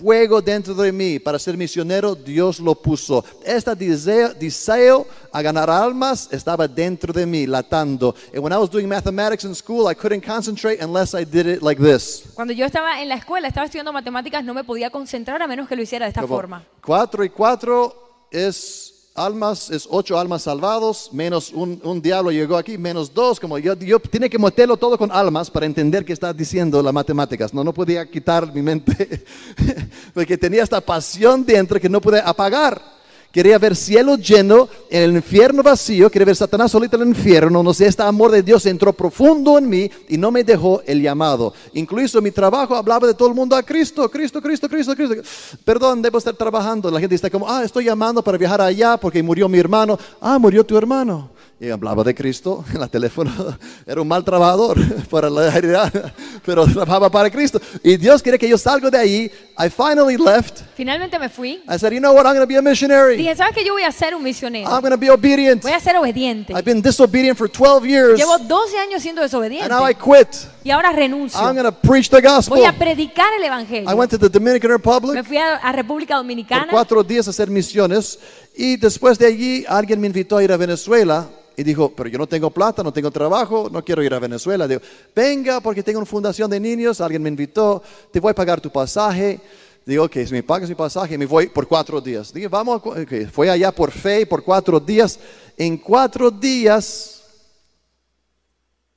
[0.02, 3.24] fuego dentro de mí para ser misionero, Dios lo puso.
[3.46, 8.16] Este deseo, deseo a ganar almas estaba dentro de mí, latando.
[8.34, 11.62] And when I was doing mathematics in school, I couldn't concentrate unless I did it
[11.62, 12.24] like this.
[12.34, 15.68] Cuando yo estaba en la escuela, estaba estudiando matemáticas, no me podía concentrar a menos
[15.68, 16.66] que lo hiciera de esta Como forma.
[16.84, 18.91] Cuatro y cuatro es
[19.24, 23.74] almas, es ocho almas salvados, menos un, un diablo llegó aquí, menos dos, como yo,
[23.76, 27.54] yo tiene que meterlo todo con almas para entender qué está diciendo las matemáticas.
[27.54, 29.24] No, no podía quitar mi mente,
[30.14, 33.01] porque tenía esta pasión dentro que no pude apagar.
[33.32, 37.64] Quería ver cielo lleno, el infierno vacío, quería ver Satanás solito en el infierno.
[37.64, 41.02] No sé, este amor de Dios entró profundo en mí y no me dejó el
[41.02, 41.54] llamado.
[41.74, 45.16] Incluso en mi trabajo hablaba de todo el mundo a Cristo, Cristo, Cristo, Cristo, Cristo.
[45.64, 46.92] Perdón, debo estar trabajando.
[46.92, 49.98] La gente está como, ah, estoy llamando para viajar allá porque murió mi hermano.
[50.20, 51.30] Ah, murió tu hermano.
[51.62, 53.32] Y hablaba de Cristo en el teléfono.
[53.86, 54.80] Era un mal trabajador
[55.12, 56.12] para la realidad,
[56.44, 57.62] pero trabajaba para Cristo.
[57.84, 59.32] Y Dios quiere que yo salga de ahí.
[59.60, 60.62] I finally left.
[60.76, 61.62] Finalmente me fui.
[61.70, 62.26] I said, you know what?
[62.26, 63.16] I'm going to be a missionary.
[63.16, 63.64] Dije, ¿sabes qué?
[63.64, 64.72] Yo voy a ser un misionero.
[64.72, 65.62] I'm going to be obedient.
[65.62, 66.52] Voy a ser obediente.
[66.52, 68.18] I've been disobedient for 12 years.
[68.20, 69.70] Llevo 12 años siendo And desobediente.
[69.70, 70.30] now I quit.
[70.64, 71.40] Y ahora renuncio.
[71.40, 72.58] I'm going to preach the gospel.
[72.58, 73.96] Voy a predicar el I evangelio.
[73.96, 76.72] went to the Dominican Me Republic fui a, a República por Dominicana.
[76.72, 78.18] cuatro días a hacer misiones.
[78.56, 81.30] Y después de allí, alguien me invitó a ir a Venezuela.
[81.62, 84.68] Y dijo, pero yo no tengo plata, no tengo trabajo, no quiero ir a Venezuela.
[84.68, 84.82] Digo,
[85.16, 88.72] venga, porque tengo una fundación de niños, alguien me invitó, te voy a pagar tu
[88.72, 89.40] pasaje.
[89.86, 92.34] Digo, ok, si me pagas mi pasaje, me voy por cuatro días.
[92.34, 93.30] Dije, vamos, a cu- ok.
[93.32, 95.20] fue allá por fe, por cuatro días.
[95.56, 97.22] En cuatro días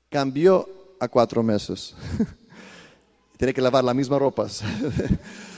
[0.08, 0.66] cambió
[0.98, 1.94] a cuatro meses.
[3.36, 4.62] Tiene que lavar las mismas ropas.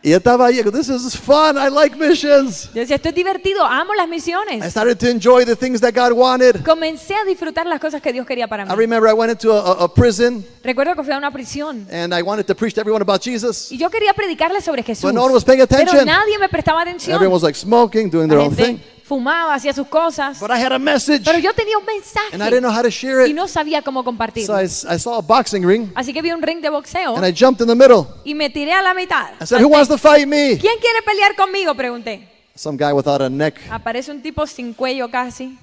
[0.00, 2.68] y yo estaba ahí, this is fun, I like missions.
[2.72, 4.64] Yo decía, esto es divertido, amo las I misiones.
[4.70, 6.62] started to enjoy the things that God wanted.
[6.64, 8.74] Comencé a disfrutar las cosas que Dios quería para I mí.
[8.76, 12.22] remember I went into a, a- prison Recuerdo que fui a una prisión and I
[12.22, 13.72] wanted to preach to everyone about Jesus.
[13.72, 15.02] y yo quería predicarles sobre Jesús.
[15.02, 16.06] But no one was paying Pero attention.
[16.06, 17.14] nadie me prestaba atención.
[17.16, 18.80] Everyone was like smoking, doing their own thing.
[19.08, 20.38] Fumaba, hacía sus cosas.
[20.38, 21.84] But I had a message Pero yo tenía un
[22.32, 23.36] and I didn't know mensaje how to share y it.
[23.36, 24.60] no sabía cómo So compartirlo.
[24.60, 27.24] I, s- I saw a boxing ring Así que vi un ring de boxeo and
[27.26, 28.06] I jumped in the middle.
[28.24, 29.30] y me tiré a la mitad.
[29.40, 30.58] I said, Who wants to fight me?
[30.58, 31.74] ¿Quién quiere pelear conmigo?
[31.74, 32.28] Pregunté.
[32.54, 33.58] Some guy without a neck.
[33.70, 35.58] Aparece un tipo sin cuello casi.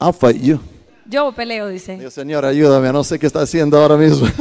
[0.00, 0.60] I'll fight you.
[1.06, 1.96] Yo peleo, dice.
[1.96, 4.26] Digo, Señor, ayúdame, no sé qué está haciendo ahora mismo.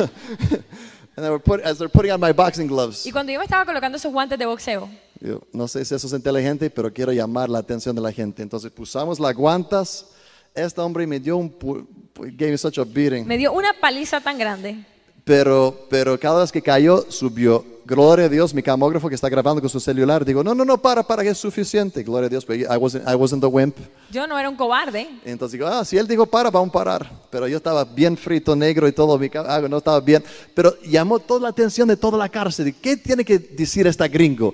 [1.16, 3.46] and they were put, as they're putting on my boxing gloves, Y cuando yo me
[3.46, 4.88] estaba colocando esos guantes de boxeo,
[5.20, 8.42] Yo, no sé si eso es inteligente, pero quiero llamar la atención de la gente.
[8.44, 10.08] Entonces pusimos las guantas.
[10.54, 11.56] Este hombre me dio un,
[12.16, 13.28] gave me such a beating.
[13.28, 14.84] Me dio una paliza tan grande.
[15.28, 17.66] Pero, pero cada vez que cayó, subió.
[17.86, 20.24] Gloria a Dios, mi camógrafo que está grabando con su celular.
[20.24, 22.02] Digo, no, no, no, para, para, que es suficiente.
[22.02, 23.78] Gloria a Dios, pero I wasn't, I wasn't the wimp.
[24.10, 25.08] Yo no era un cobarde.
[25.26, 27.12] Entonces digo, ah, si él dijo para, vamos a parar.
[27.30, 30.24] Pero yo estaba bien frito, negro y todo, mi ah, no estaba bien.
[30.54, 32.74] Pero llamó toda la atención de toda la cárcel.
[32.82, 34.54] ¿Qué tiene que decir esta gringo?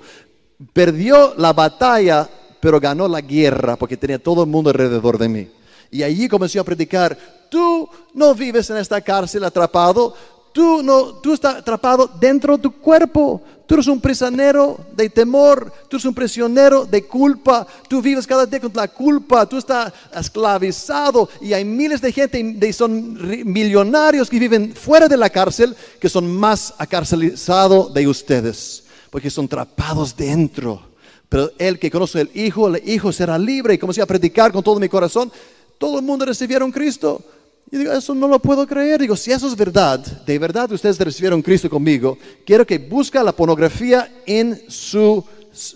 [0.72, 2.28] Perdió la batalla,
[2.60, 5.48] pero ganó la guerra porque tenía todo el mundo alrededor de mí.
[5.90, 7.16] Y allí comenzó a predicar,
[7.50, 10.14] tú no vives en esta cárcel atrapado,
[10.52, 13.42] tú, no, tú estás atrapado dentro de tu cuerpo.
[13.66, 18.44] Tú eres un prisionero de temor, tú eres un prisionero de culpa, tú vives cada
[18.44, 23.42] día con la culpa, tú estás esclavizado y hay miles de gente, de, son ri-
[23.42, 28.83] millonarios que viven fuera de la cárcel que son más acarcelizados de ustedes,
[29.14, 30.82] porque son atrapados dentro.
[31.28, 34.60] Pero el que conoce el Hijo, el Hijo será libre y comencé a predicar con
[34.60, 35.30] todo mi corazón.
[35.78, 37.22] Todo el mundo recibieron Cristo.
[37.70, 39.00] Y digo, eso no lo puedo creer.
[39.00, 43.30] Digo, si eso es verdad, de verdad ustedes recibieron Cristo conmigo, quiero que busca la
[43.30, 45.24] pornografía en su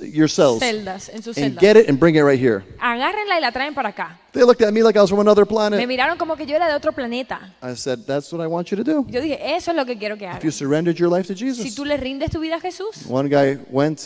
[0.03, 0.61] yourselves.
[0.61, 1.61] Celdas, en sus And celdas.
[1.61, 2.63] get it and bring it right here.
[2.81, 4.19] Agárrenla y la traen para acá.
[4.33, 5.87] They looked at me like I was from another Me planet.
[5.89, 7.55] miraron como que yo era de otro planeta.
[7.63, 9.05] I said, that's what I want you to do.
[9.09, 10.55] Yo dije, eso es lo que quiero que If you hagas.
[10.55, 11.75] surrendered your life to Si Jesus.
[11.75, 13.07] tú le rindes tu vida a Jesús.
[13.09, 14.01] One guy went,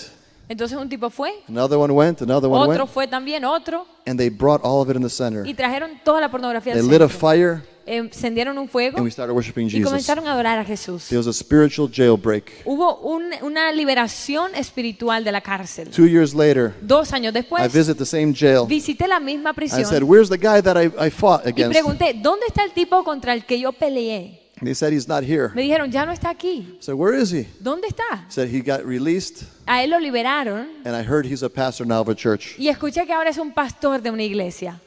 [0.49, 3.87] Entonces un tipo fue, another one went, another one otro went, fue también, otro.
[4.07, 5.47] and they brought all of it in the center.
[5.47, 7.19] Y trajeron toda la pornografía They al lit a centro.
[7.19, 9.87] fire Encendieron un fuego and we started worshiping y Jesus.
[9.87, 11.09] comenzaron a adorar a Jesús.
[11.09, 12.63] There was a spiritual jailbreak.
[12.65, 15.91] Hubo un- una liberación espiritual de la cárcel.
[15.91, 18.67] Two years later, Dos años I después, visit the same jail.
[18.67, 21.73] visité la misma I said, prisión Where's the guy that I, I fought y against?
[21.73, 24.41] pregunté, ¿dónde está el tipo contra el que yo peleé?
[24.63, 25.51] They said, He's not here.
[25.57, 26.77] Me dijeron, ya no está aquí.
[26.79, 27.49] Said, Where is he?
[27.59, 28.25] ¿Dónde está?
[28.29, 32.01] Said, He got released, A él lo liberaron and I heard he's a pastor now
[32.01, 32.55] of a church.
[32.59, 34.81] y escuché que ahora es un pastor de una iglesia.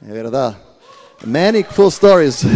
[0.00, 0.58] De verdad.
[1.24, 2.44] Many cool stories.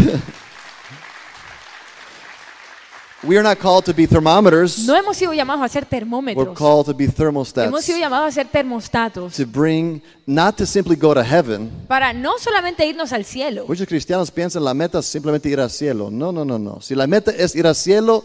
[3.23, 6.57] we are not called to be thermometers, No hemos sido llamados a ser we're termómetros.
[6.57, 7.14] called to be Hemos
[7.53, 7.85] thermostats.
[7.85, 11.70] sido llamados a ser termostatos To bring, not to simply go to heaven.
[11.88, 13.64] para no solamente irnos al cielo.
[13.68, 16.11] Muchos cristianos piensan la meta es simplemente ir al cielo.
[16.11, 16.81] No, no, no, no.
[16.81, 18.25] Si la meta es ir al cielo,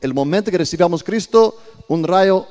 [0.00, 1.56] el momento que recibamos Cristo,
[1.88, 2.46] un rayo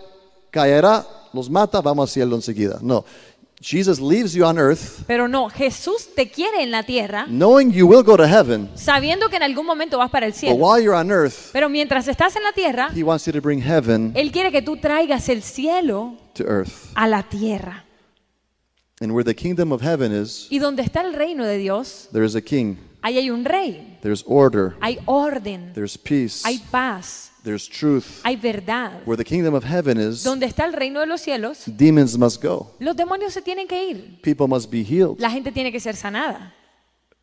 [0.51, 2.79] caerá, los mata, vamos al cielo enseguida.
[2.81, 3.03] No.
[3.61, 7.87] Jesus leaves you on earth, Pero no, Jesús te quiere en la tierra knowing you
[7.87, 8.69] will go to heaven.
[8.75, 10.55] sabiendo que en algún momento vas para el But cielo.
[10.57, 13.61] while you're on earth, Pero mientras estás en la tierra, He wants you to bring
[13.61, 16.91] heaven Él quiere que tú traigas el cielo to earth.
[16.95, 17.85] a la tierra.
[19.01, 22.25] And where the kingdom of heaven is, Y donde está el reino de Dios, there
[22.25, 27.31] is a king, ahí hay un rey, there's order, hay orden, there's peace, hay paz,
[27.45, 28.21] there's truth.
[28.25, 28.91] hay verdad.
[29.05, 32.43] Where the kingdom of heaven is, Donde está el reino de los cielos, demons must
[32.43, 32.71] go.
[32.79, 34.19] los demonios se tienen que ir.
[34.21, 36.53] People must be healed La gente tiene que ser sanada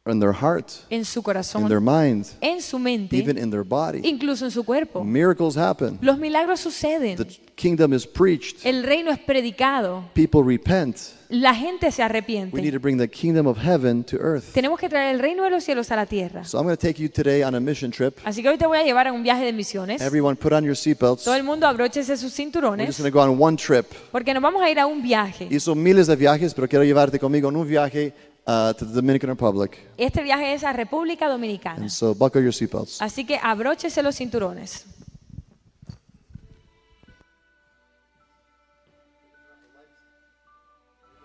[0.05, 3.63] in their heart, en su in their corazón, mind, en su mente, even in their
[3.63, 4.01] body.
[4.03, 5.05] incluso en su cuerpo.
[5.05, 5.97] Miracles happen.
[6.03, 7.17] Los milagros suceden.
[7.17, 8.67] The kingdom is preached.
[8.67, 10.03] El reino es predicado.
[10.13, 10.97] People repent.
[11.29, 12.73] La gente se We need arrepiente.
[12.73, 14.53] to bring the kingdom of heaven to earth.
[14.53, 16.45] Tenemos que traer el reino de los cielos a la tierra.
[16.45, 18.19] So I'm going to take you today on a mission trip.
[18.25, 20.03] Así que hoy te voy a llevar a un viaje de misiones.
[20.03, 21.23] Everyone put on your seatbelts.
[21.23, 23.87] Todo el mundo abróchese sus We're just cinturones going to go on one trip.
[24.11, 25.47] porque nos vamos a ir a un viaje.
[25.49, 28.13] Hizo miles de viajes, pero quiero llevarte conmigo en un viaje
[28.47, 29.79] uh, to the Dominican Republic.
[29.97, 31.81] Este viaje es a República Dominicana.
[31.81, 33.01] And so buckle your seatbelts.
[33.01, 34.87] Así que abróchese los cinturones.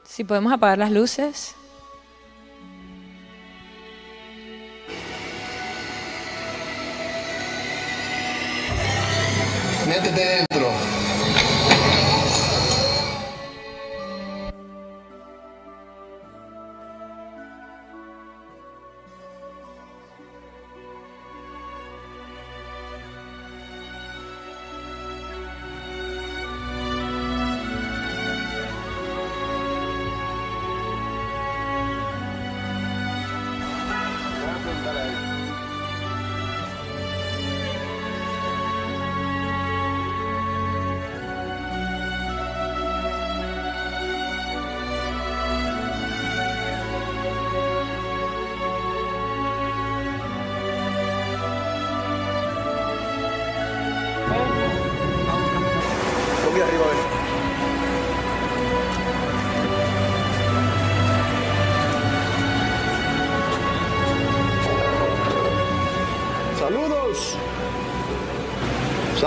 [0.03, 1.53] Si podemos apagar las luces.
[9.87, 10.96] Métete dentro.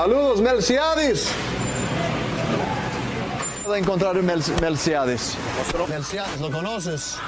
[0.01, 1.29] Saludos, Melciadis.
[3.63, 5.37] puedo encontrar Melciades?
[5.91, 7.19] Melciades, ¿lo conoces?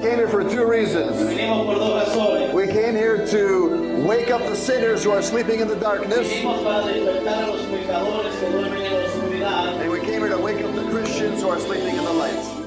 [0.00, 1.16] Came here for two reasons.
[2.54, 6.30] We came here to wake up the sinners who are sleeping in the darkness,
[9.80, 12.57] and we came here to wake up the Christians who are sleeping in the light.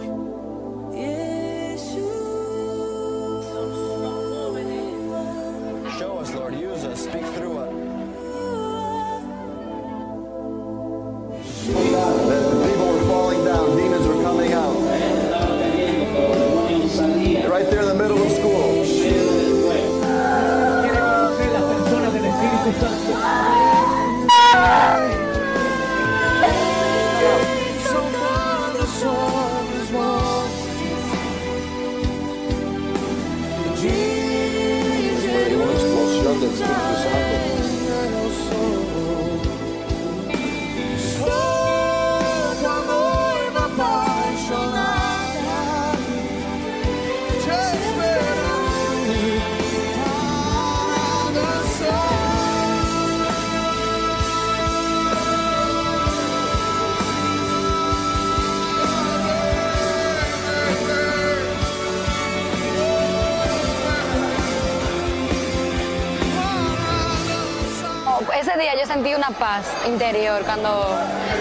[69.42, 70.70] Paz interior cuando,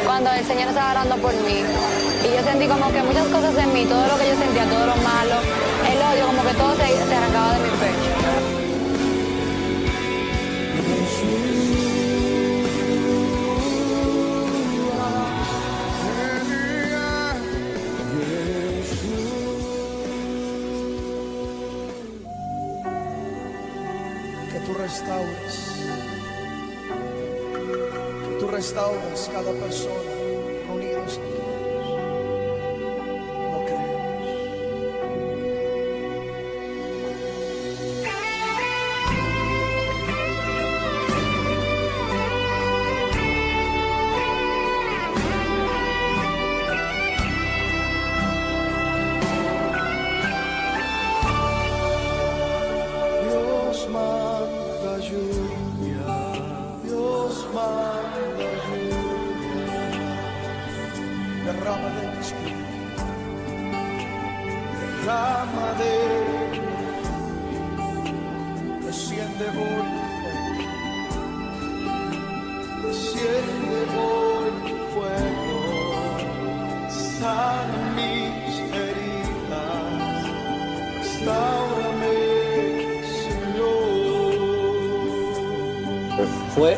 [0.06, 1.60] cuando el Señor estaba orando por mí.
[2.24, 4.86] Y yo sentí como que muchas cosas en mí, todo lo que yo sentía, todo
[4.86, 5.36] lo malo,
[5.86, 8.10] el odio, como que todo se, se arrancaba de mi pecho.
[24.50, 26.09] que
[28.60, 30.10] tú restaures, que tú restaures cada persona
[30.66, 31.18] reunidos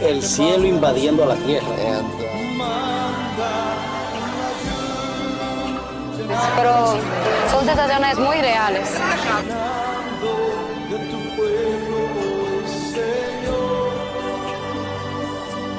[0.03, 1.67] el cielo invadiendo la tierra.
[6.57, 6.97] Pero
[7.51, 8.89] son sensaciones muy reales.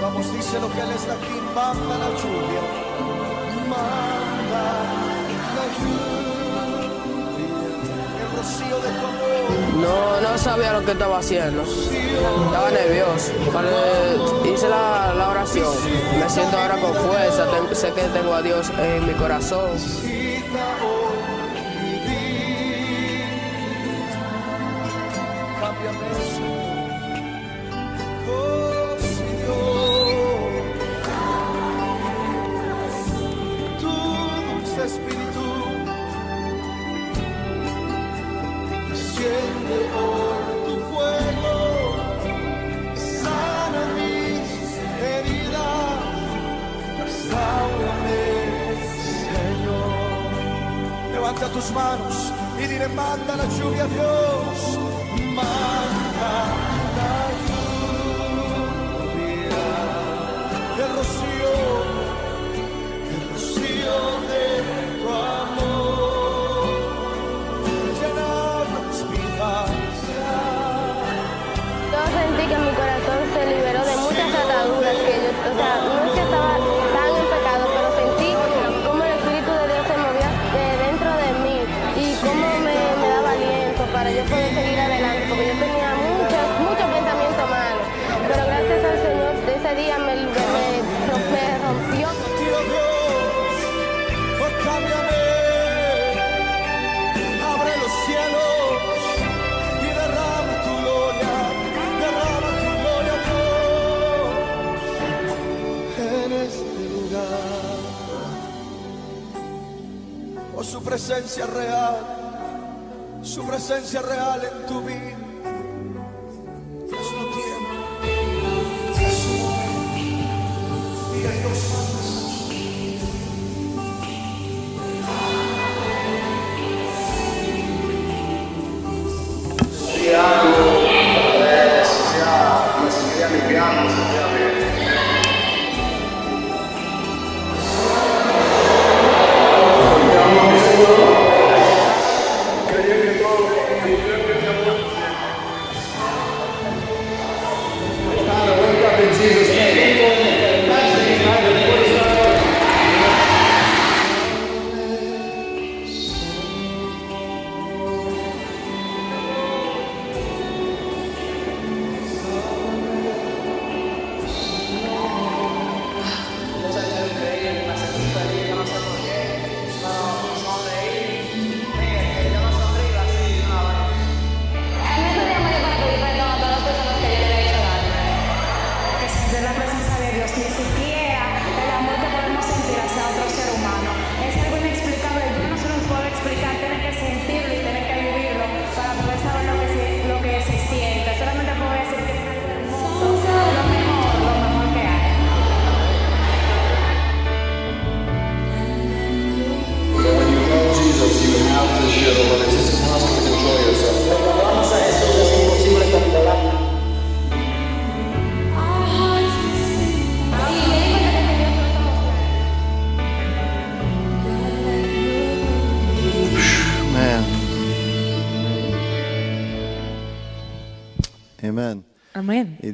[0.01, 2.61] Vamos, díselo que Él está aquí, manda la lluvia,
[3.69, 4.92] manda
[9.79, 11.63] No, no sabía lo que estaba haciendo.
[11.63, 13.31] Estaba nervioso.
[13.51, 15.73] Cuando hice la, la oración,
[16.19, 17.45] me siento ahora con fuerza.
[17.73, 19.71] Sé que tengo a Dios en mi corazón.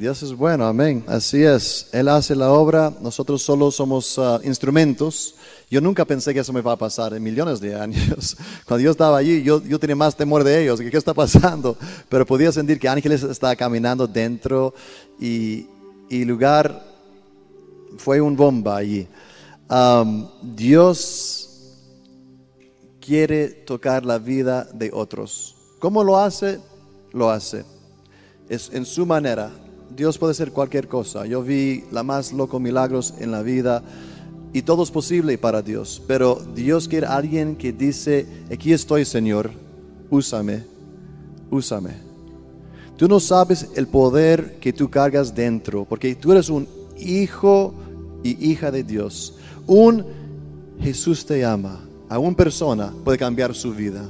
[0.10, 1.04] Dios es bueno, amén.
[1.06, 1.86] Así es.
[1.92, 5.36] Él hace la obra, nosotros solo somos ah, instrumentos.
[5.70, 8.36] Yo nunca pensé que eso me va a pasar en millones de años.
[8.66, 11.78] Cuando yo estaba allí, yo, yo tenía más temor de ellos, que qué está pasando.
[12.10, 14.74] Pero podía sentir que ángeles estaban caminando dentro
[15.20, 15.68] y,
[16.10, 16.84] y lugar
[17.98, 19.08] fue un bomba allí.
[20.42, 21.76] Dios
[23.00, 25.56] quiere tocar la vida de otros.
[25.78, 26.60] ¿Cómo lo hace?
[27.14, 27.64] Lo hace
[28.50, 29.52] es en su manera.
[29.96, 31.26] Dios puede hacer cualquier cosa.
[31.26, 33.84] Yo vi la más loco milagros en la vida
[34.54, 36.02] y todo es posible para Dios.
[36.08, 39.52] Pero Dios quiere alguien que dice, aquí estoy Señor,
[40.10, 40.64] úsame,
[41.50, 42.10] úsame.
[42.98, 46.68] Tú no sabes el poder que tú cargas dentro, porque tú eres un
[46.98, 47.74] hijo
[48.24, 49.36] y hija de Dios.
[49.66, 50.06] Un
[50.82, 51.80] Jesús te ama.
[52.10, 54.10] A una persona puede cambiar su vida.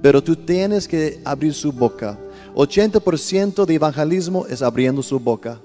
[0.00, 2.18] Pero tú tienes que abrir su boca.
[2.58, 5.60] 80% de evangelismo es abriendo su boca.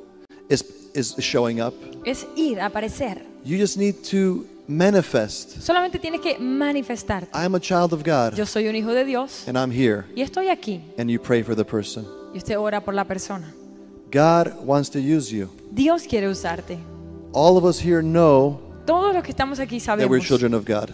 [0.48, 0.64] Es,
[0.94, 1.74] es showing up.
[2.06, 3.26] Es ir, aparecer.
[3.44, 5.60] You just need to manifest.
[5.60, 7.32] Solamente tienes que manifestarte.
[7.34, 10.06] I'm a child of God Yo soy un hijo de Dios and I'm here.
[10.16, 10.82] y estoy aquí.
[11.00, 12.06] And you pray for the person.
[12.32, 13.52] Y usted ora por la persona.
[14.12, 15.50] God wants to use you.
[15.72, 16.78] Dios quiere usarte.
[17.34, 20.64] All of us here know Todos los que estamos aquí that we're sabemos children of
[20.64, 20.92] God.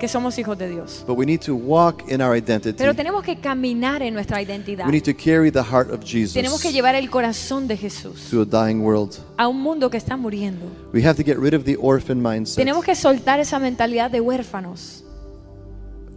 [0.00, 1.04] Que somos hijos de Dios.
[1.06, 2.76] But we need to walk in our identity.
[2.76, 4.86] Pero tenemos que caminar en nuestra identidad.
[4.86, 8.28] We need to carry the heart of Tenemos que Jesus llevar el corazón de Jesús
[8.30, 9.18] to a dying world.
[9.36, 10.66] a un mundo que está muriendo.
[10.92, 12.56] We have to get rid of the orphan mindset.
[12.56, 15.04] Tenemos que soltar esa mentalidad de huérfanos.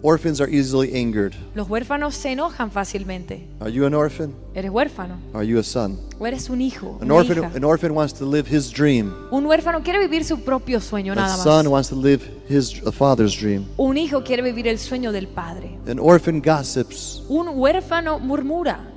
[0.06, 1.34] Orphans are easily angered.
[1.56, 3.48] Los huérfanos se enojan fácilmente.
[3.62, 4.34] Are you an orphan?
[4.54, 5.16] ¿Eres huérfano?
[5.34, 5.98] Are you a son?
[6.20, 6.98] ¿O eres un hijo?
[7.02, 7.52] An orphan, hija?
[7.56, 9.14] an orphan wants to live his dream.
[9.32, 11.72] Un huérfano quiere vivir su propio sueño A nada son más.
[11.72, 13.66] wants to live his a father's dream.
[13.78, 15.78] Un hijo quiere vivir el sueño del padre.
[15.88, 17.24] An orphan gossips.
[17.30, 18.93] Un huérfano murmura.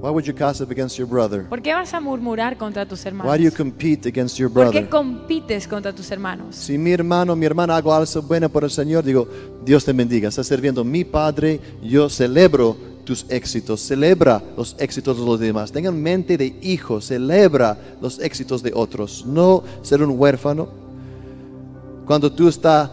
[0.00, 1.44] Why would you gossip against your brother?
[1.48, 3.32] ¿Por qué vas a murmurar contra tus hermanos?
[3.32, 4.88] Why do you compete against your ¿Por qué brother?
[4.90, 6.54] compites contra tus hermanos?
[6.54, 9.26] Si mi hermano, mi hermana hago algo bueno por el Señor, digo,
[9.64, 10.28] Dios te bendiga.
[10.28, 15.72] Estás sirviendo a mi Padre, yo celebro tus éxitos, celebra los éxitos de los demás.
[15.72, 19.24] Tengan mente de hijo, celebra los éxitos de otros.
[19.24, 20.68] No ser un huérfano.
[22.04, 22.90] Cuando tú estás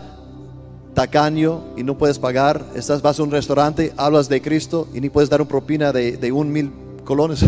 [0.93, 5.09] tacaño y no puedes pagar, estás, vas a un restaurante, hablas de Cristo y ni
[5.09, 6.71] puedes dar una propina de, de un mil
[7.03, 7.45] colones.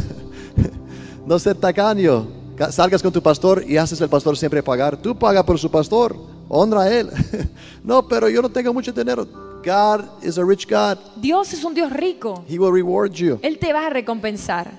[1.25, 2.27] no ser tacaño.
[2.55, 4.95] Ca- Salgas con tu pastor y haces el pastor siempre pagar.
[4.97, 6.15] Tú paga por su pastor.
[6.47, 7.09] Honra a él.
[7.83, 9.25] no, pero yo no tengo mucho dinero.
[9.65, 10.97] God is a rich God.
[11.17, 12.45] Dios es un Dios rico.
[12.47, 13.39] He will reward you.
[13.41, 14.71] Él te va a recompensar.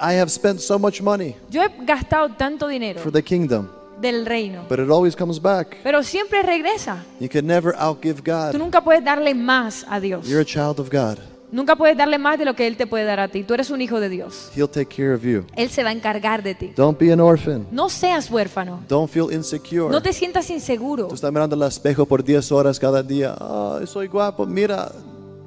[0.00, 3.68] I have spent so much money Yo he gastado tanto dinero for the kingdom,
[4.00, 5.76] del reino, but it always comes back.
[5.84, 7.04] pero siempre regresa.
[7.20, 8.54] You can never outgive Tú God.
[8.56, 10.26] nunca puedes darle más a Dios.
[10.26, 11.18] You're a child of God.
[11.52, 13.44] Nunca puedes darle más de lo que Él te puede dar a ti.
[13.44, 14.50] Tú eres un hijo de Dios.
[14.56, 15.44] He'll take care of you.
[15.54, 16.72] Él se va a encargar de ti.
[16.74, 17.66] Don't be an orphan.
[17.70, 18.80] No seas huérfano.
[18.88, 19.90] Don't feel insecure.
[19.90, 21.08] No te sientas inseguro.
[21.08, 23.36] Tú estás mirando al espejo por 10 horas cada día.
[23.38, 24.46] Ah, soy guapo.
[24.46, 24.90] Mira,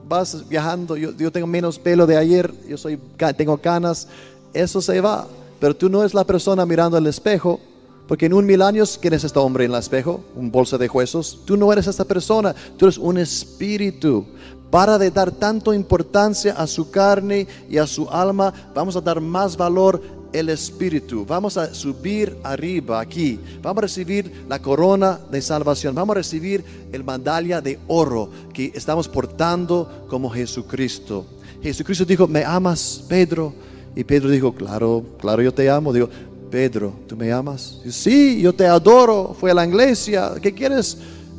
[0.08, 0.96] vas viajando.
[0.96, 2.54] Yo, yo tengo menos pelo de ayer.
[2.68, 3.00] Yo soy,
[3.36, 4.08] tengo canas.
[4.54, 5.26] Eso se va.
[5.60, 7.60] Pero tú no eres la persona mirando al espejo.
[8.08, 10.24] Porque en un mil años, ¿quién es este hombre en el espejo?
[10.36, 11.42] Un bolsa de huesos.
[11.46, 12.54] Tú no eres esta persona.
[12.78, 14.28] Tú eres un espíritu.
[14.76, 19.22] Para de dar tanto importancia a su carne y a su alma, vamos a dar
[19.22, 20.02] más valor
[20.34, 21.26] el Espíritu.
[21.26, 23.40] Vamos a subir arriba aquí.
[23.62, 25.96] Vamos a recibir la corona de salvación.
[25.96, 26.62] Vamos a recibir
[26.92, 31.26] el medalla de oro que estamos portando como Jesucristo.
[31.64, 33.54] Jesucristo dijo, ¿me amas, Pedro?
[33.96, 35.94] Y Pedro dijo, claro, claro, yo te amo.
[35.94, 36.10] Digo,
[36.52, 37.80] Pedro, ¿tú me amas?
[37.86, 39.34] Y, sí, yo te adoro.
[39.40, 40.34] Fue a la iglesia.
[40.42, 40.98] ¿Qué quieres?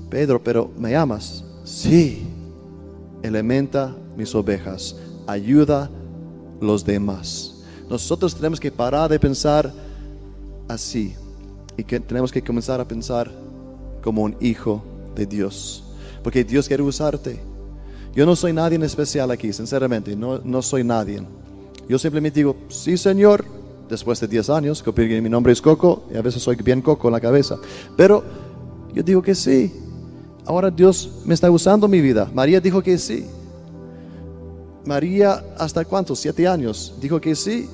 [0.08, 1.44] Pedro, pero ¿me amas?
[1.64, 2.32] Sí.
[3.26, 4.94] Elementa mis ovejas.
[5.26, 5.90] Ayuda
[6.60, 7.64] los demás.
[7.90, 9.72] Nosotros tenemos que parar de pensar
[10.68, 11.14] así
[11.76, 13.30] y que tenemos que comenzar a pensar
[14.02, 14.82] como un hijo
[15.16, 15.84] de Dios.
[16.22, 17.40] Porque Dios quiere usarte.
[18.14, 21.20] Yo no soy nadie en especial aquí, sinceramente, no, no soy nadie.
[21.88, 23.44] Yo simplemente digo, sí Señor,
[23.88, 27.08] después de 10 años, que mi nombre es Coco y a veces soy bien Coco
[27.08, 27.56] en la cabeza.
[27.96, 28.24] Pero
[28.94, 29.82] yo digo que sí.
[30.46, 32.30] Ahora Dios me está usando mi vida.
[32.32, 33.26] María dijo que sí.
[34.84, 36.20] María, ¿hasta cuántos?
[36.20, 36.94] Siete años.
[37.00, 37.68] Dijo que sí.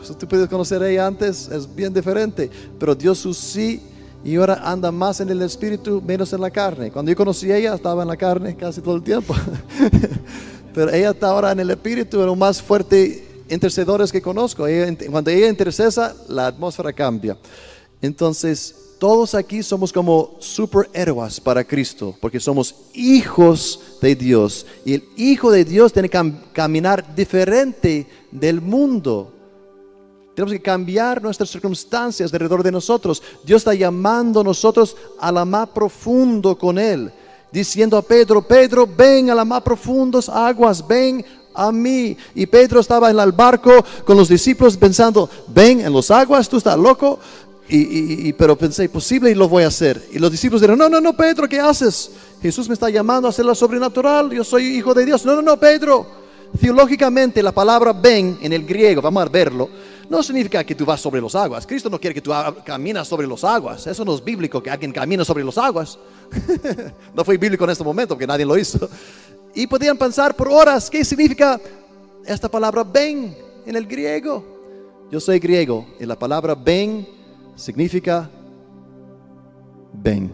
[0.00, 2.48] Uf, tú puedes conocer a ella antes, es bien diferente.
[2.78, 3.82] Pero Dios su sí
[4.24, 6.92] y ahora anda más en el espíritu, menos en la carne.
[6.92, 9.34] Cuando yo conocí a ella, estaba en la carne casi todo el tiempo.
[10.74, 14.66] Pero ella está ahora en el espíritu, los más fuertes intercedores que conozco.
[15.10, 17.36] Cuando ella intercesa, la atmósfera cambia.
[18.00, 24.66] Entonces, todos aquí somos como superhéroes para Cristo, porque somos hijos de Dios.
[24.84, 29.32] Y el hijo de Dios tiene que cam- caminar diferente del mundo.
[30.34, 33.22] Tenemos que cambiar nuestras circunstancias alrededor de nosotros.
[33.44, 37.10] Dios está llamando a nosotros a la más profundo con Él.
[37.52, 41.24] Diciendo a Pedro, Pedro, ven a las más profundas aguas, ven
[41.54, 42.16] a mí.
[42.34, 43.72] Y Pedro estaba en el barco
[44.04, 47.18] con los discípulos pensando, ven en las aguas, tú estás loco.
[47.68, 50.00] Y, y- y- pero pensé, posible y lo voy a hacer.
[50.12, 52.10] Y los discípulos dijeron, no, no, no, Pedro, ¿qué haces?
[52.40, 55.24] Jesús me está llamando a hacer lo sobrenatural, yo soy hijo de Dios.
[55.24, 56.06] No, no, no, Pedro.
[56.60, 59.68] Teológicamente la palabra ven en el griego, vamos a verlo,
[60.08, 61.66] no significa que tú vas sobre los aguas.
[61.66, 62.30] Cristo no quiere que tú
[62.64, 63.84] caminas sobre los aguas.
[63.86, 65.98] Eso no es bíblico, que alguien camina sobre los aguas.
[67.14, 68.88] no fue bíblico en este momento porque nadie lo hizo.
[69.54, 71.60] Y podían pensar por horas qué significa
[72.24, 73.36] esta palabra ven
[73.66, 74.44] en el griego.
[75.10, 77.06] Yo soy griego y la palabra ven
[77.56, 78.30] significa
[79.92, 80.30] ven.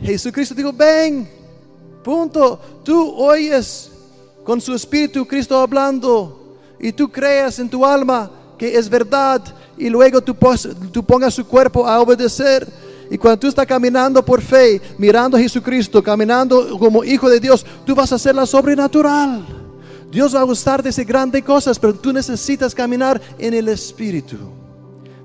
[0.00, 1.28] Jesucristo dijo, ven,
[2.02, 2.60] punto.
[2.84, 3.90] Tú oyes
[4.44, 9.42] con su espíritu Cristo hablando y tú creas en tu alma que es verdad
[9.76, 10.34] y luego tú,
[10.92, 12.66] tú pongas su cuerpo a obedecer.
[13.10, 17.64] Y cuando tú estás caminando por fe, mirando a Jesucristo, caminando como hijo de Dios,
[17.84, 19.65] tú vas a hacer la sobrenatural.
[20.10, 24.36] Dios va a gustar de esas grandes cosas, pero tú necesitas caminar en el Espíritu.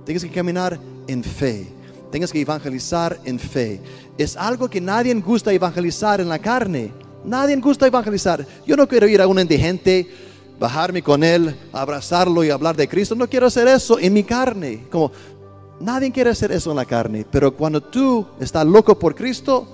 [0.05, 1.67] Tienes que caminar en fe.
[2.11, 3.79] Tienes que evangelizar en fe.
[4.17, 6.91] Es algo que nadie gusta evangelizar en la carne.
[7.23, 8.45] Nadie gusta evangelizar.
[8.65, 10.09] Yo no quiero ir a un indigente,
[10.59, 13.15] bajarme con él, abrazarlo y hablar de Cristo.
[13.15, 14.87] No quiero hacer eso en mi carne.
[14.91, 15.11] Como
[15.79, 17.25] nadie quiere hacer eso en la carne.
[17.31, 19.67] Pero cuando tú estás loco por Cristo,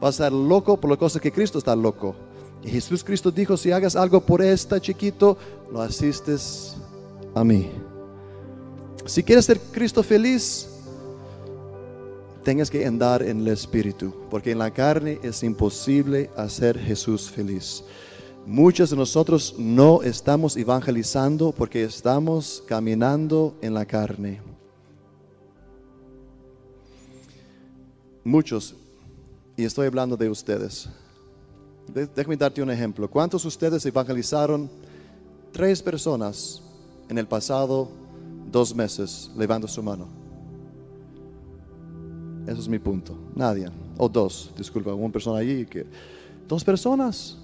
[0.00, 2.25] vas a estar loco por las cosas que Cristo está loco.
[2.66, 5.38] Jesús Cristo dijo, si hagas algo por esta chiquito,
[5.72, 6.76] lo asistes
[7.34, 7.70] a mí.
[9.04, 10.68] Si quieres ser Cristo feliz,
[12.42, 17.84] tengas que andar en el Espíritu, porque en la carne es imposible hacer Jesús feliz.
[18.46, 24.40] Muchos de nosotros no estamos evangelizando porque estamos caminando en la carne.
[28.22, 28.74] Muchos,
[29.56, 30.88] y estoy hablando de ustedes.
[31.92, 33.08] Déjame darte un ejemplo.
[33.08, 34.68] ¿Cuántos de ustedes evangelizaron
[35.52, 36.62] tres personas
[37.08, 37.88] en el pasado
[38.50, 39.30] dos meses?
[39.36, 40.06] Levanta su mano.
[42.46, 43.16] Ese es mi punto.
[43.34, 43.68] Nadie.
[43.96, 45.66] O dos, disculpa, una persona allí.
[45.66, 45.86] Que...
[46.48, 47.36] Dos personas.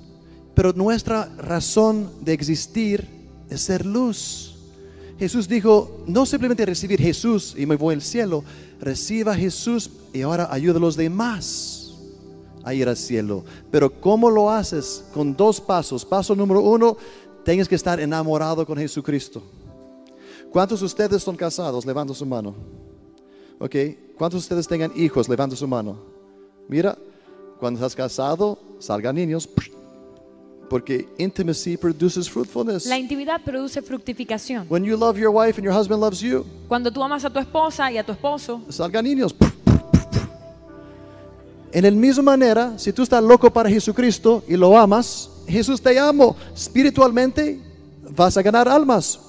[0.54, 3.06] Pero nuestra razón de existir
[3.48, 4.54] es ser luz.
[5.18, 8.44] Jesús dijo, no simplemente recibir Jesús y me voy al cielo,
[8.80, 11.81] reciba a Jesús y ahora ayuda a los demás
[12.64, 13.44] a ir al cielo.
[13.70, 15.04] Pero ¿cómo lo haces?
[15.12, 16.04] Con dos pasos.
[16.04, 16.96] Paso número uno,
[17.44, 19.42] tienes que estar enamorado con Jesucristo.
[20.50, 21.86] ¿Cuántos de ustedes son casados?
[21.86, 22.54] Levanta su mano.
[23.58, 23.74] Ok.
[24.16, 25.28] ¿Cuántos de ustedes tengan hijos?
[25.28, 25.98] Levanta su mano.
[26.68, 26.96] Mira.
[27.62, 29.48] cuando estás casado, salgan niños.
[30.68, 32.86] Porque intimacy produces fruitfulness.
[32.86, 34.66] La intimidad produce fructificación.
[34.68, 37.38] When you love your wife and your husband loves you, Cuando tú amas a tu
[37.38, 39.32] esposa y a tu esposo, salgan niños.
[41.72, 45.98] En la misma manera, si tú estás loco para Jesucristo y lo amas, Jesús te
[45.98, 46.36] amo.
[46.54, 47.60] Espiritualmente
[48.10, 49.20] vas a ganar almas.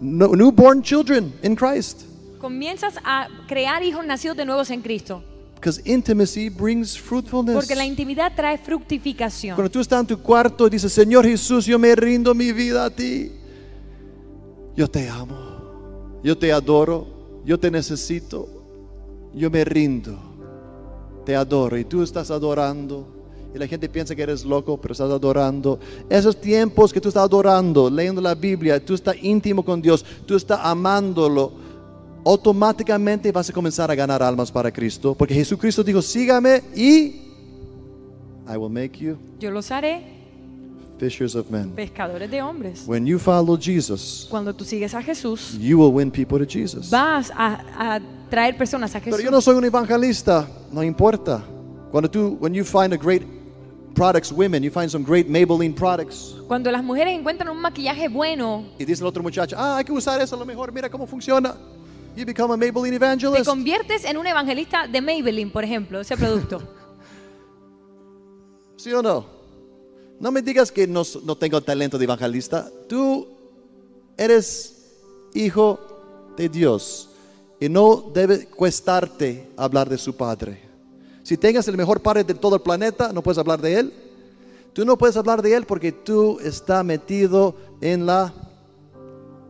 [0.00, 2.02] No- Newborn children in Christ.
[2.38, 5.22] comienzas a crear hijos nacidos de nuevos en Cristo.
[5.56, 7.54] Because intimacy brings fruitfulness.
[7.54, 9.56] Porque la intimidad trae fructificación.
[9.56, 12.86] Cuando tú estás en tu cuarto y dices, Señor Jesús, yo me rindo mi vida
[12.86, 13.30] a ti.
[14.74, 16.18] Yo te amo.
[16.24, 17.42] Yo te adoro.
[17.44, 18.48] Yo te necesito.
[19.34, 20.18] Yo me rindo.
[21.24, 21.78] Te adoro.
[21.78, 23.06] Y tú estás adorando.
[23.54, 25.78] Y la gente piensa que eres loco, pero estás adorando.
[26.08, 30.36] Esos tiempos que tú estás adorando, leyendo la Biblia, tú estás íntimo con Dios, tú
[30.36, 31.52] estás amándolo,
[32.24, 35.14] automáticamente vas a comenzar a ganar almas para Cristo.
[35.14, 37.30] Porque Jesucristo dijo, sígame y
[38.52, 40.19] I will make you Yo los haré
[41.00, 41.70] fishers of men.
[41.74, 42.84] pescadores de hombres.
[42.86, 46.90] When you follow Jesus, Cuando tú sigues a Jesús, you will win people to Jesus.
[46.90, 49.16] vas a, a traer personas a Jesús.
[49.16, 51.42] Pero yo no soy un evangelista, no importa.
[51.90, 53.22] Cuando tú, when you find a great
[53.94, 58.64] products, women, you find some great Maybelline products, Cuando las mujeres encuentran un maquillaje bueno,
[58.78, 61.06] y dice el otro muchacho, ah, hay que usar eso a lo mejor, mira cómo
[61.06, 61.56] funciona.
[62.16, 63.46] You become a Maybelline te evangelist.
[63.46, 66.60] conviertes en un evangelista de Maybelline, por ejemplo, ese producto.
[68.76, 69.39] ¿Sí o no?
[70.20, 72.70] No me digas que no, no tengo talento de evangelista.
[72.86, 73.26] Tú
[74.18, 74.76] eres
[75.32, 75.80] hijo
[76.36, 77.08] de Dios
[77.58, 80.60] y no debe cuestarte hablar de su Padre.
[81.22, 83.94] Si tengas el mejor Padre de todo el planeta, no puedes hablar de Él.
[84.74, 88.32] Tú no puedes hablar de Él porque tú estás metido en la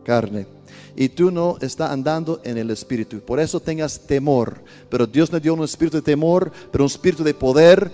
[0.05, 0.47] carne.
[0.95, 3.19] Y tú no estás andando en el Espíritu.
[3.19, 4.61] Por eso tengas temor.
[4.89, 7.91] Pero Dios no dio un espíritu de temor, pero un espíritu de poder,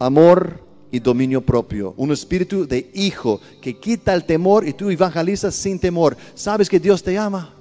[0.00, 1.94] amor y dominio propio.
[1.96, 6.16] Un espíritu de hijo que quita el temor y tú evangelizas sin temor.
[6.34, 7.54] Sabes que Dios te ama.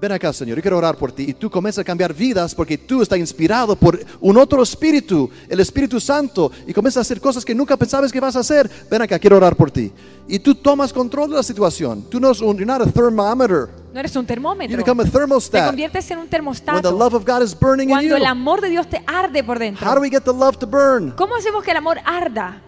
[0.00, 1.24] Ven acá, Señor, yo quiero orar por ti.
[1.28, 5.60] Y tú comienzas a cambiar vidas porque tú estás inspirado por un otro espíritu, el
[5.60, 8.70] Espíritu Santo, y comienzas a hacer cosas que nunca pensabas que vas a hacer.
[8.90, 9.92] Ven acá, quiero orar por ti.
[10.26, 12.02] Y tú tomas control de la situación.
[12.08, 13.68] Tú no eres un, you're not a thermometer.
[13.92, 14.76] No eres un You termómetro.
[14.76, 15.66] become a Te thermostat.
[15.66, 16.90] conviertes en un When the termostato.
[16.96, 18.16] love of God is burning in Cuando you.
[18.16, 19.86] el amor de Dios te arde por dentro.
[19.86, 21.10] How do we get the love to burn?
[21.16, 22.62] ¿Cómo hacemos que el amor arda?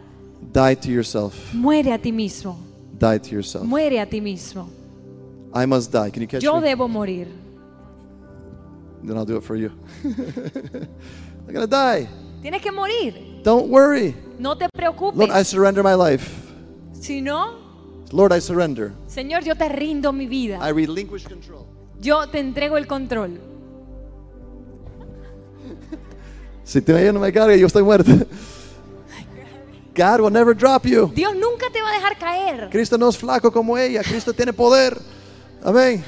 [0.52, 1.34] Die to yourself.
[1.54, 2.58] Muere a ti mismo.
[3.00, 3.64] Die to yourself.
[3.64, 4.68] Muere a ti mismo.
[5.54, 6.10] I must die.
[6.10, 6.68] Can you catch Yo me?
[6.68, 7.28] debo morir.
[9.02, 9.70] Then I'll do it for you.
[10.04, 12.08] I'm gonna die.
[12.42, 13.42] Tienes que morir.
[13.42, 14.14] Don't worry.
[14.38, 15.48] No te Lord, I preocupes.
[15.48, 16.30] surrender my life.
[16.94, 17.58] Si no,
[18.12, 18.92] Lord, I surrender.
[19.08, 20.58] Señor, yo te rindo mi vida.
[20.62, 21.66] I relinquish control.
[22.00, 23.40] Yo te entrego el control.
[26.64, 28.10] Si te no me carga, yo estoy muerto.
[29.94, 31.10] God will never drop you.
[31.14, 32.68] Dios nunca te va a dejar caer.
[32.70, 34.02] Cristo no es flaco como ella.
[34.02, 34.96] Cristo tiene poder.
[35.64, 36.04] Amén.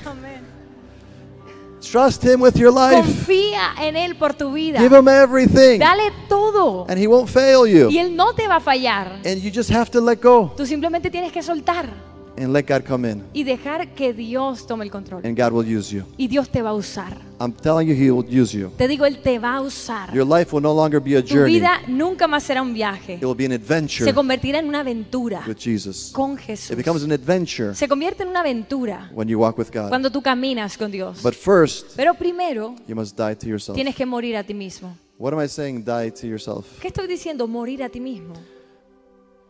[1.80, 2.96] Trust Him with your life.
[2.96, 4.80] Confía en Él por tu vida.
[4.80, 5.78] Give Him everything.
[5.78, 6.86] Dale todo.
[6.88, 7.88] And He won't fail you.
[7.90, 9.20] Y Él no te va a fallar.
[9.24, 11.88] And you just have to let go Tú simplemente tienes que soltar
[12.36, 13.22] and let God come in.
[13.32, 15.24] y dejar que Dios tome el control.
[15.24, 16.04] And God will use you.
[16.16, 17.16] Y Dios te va a usar.
[17.40, 18.70] I'm telling you, He will use you.
[18.76, 20.12] Te digo, Él te va a usar.
[20.14, 23.14] Your life will no longer be a Tu journey, vida nunca más será un viaje.
[23.14, 26.10] it will be an adventure Se convertirá en una aventura with Jesus.
[26.12, 26.76] con It Jesús.
[26.76, 29.88] becomes an adventure Se convierte en una aventura when you walk with God.
[29.88, 31.22] cuando tú caminas con Dios.
[31.22, 33.74] But first, Pero primero you must die to yourself.
[33.74, 34.96] tienes que morir a ti mismo.
[35.18, 35.84] What am I saying?
[35.84, 36.66] Die to yourself.
[36.80, 37.46] ¿Qué estoy diciendo?
[37.46, 38.34] Morir a ti mismo.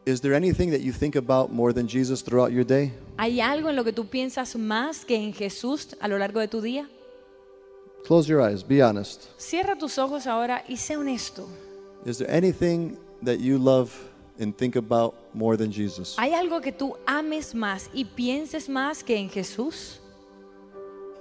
[0.07, 2.93] Is there anything that you think about more than Jesus throughout your day?
[3.17, 6.49] ¿Hay algo en lo que tú piensas más que en Jesús a lo largo de
[6.49, 6.87] tu día?
[8.05, 8.63] Close your eyes.
[8.63, 9.29] Be honest.
[9.39, 11.49] Cierra tus ojos ahora y sé honesto.
[12.05, 13.95] Is there anything that you love
[14.39, 16.17] and think about more than Jesus?
[16.19, 20.01] ¿Hay algo que tú ames más y pienses más que en Jesús?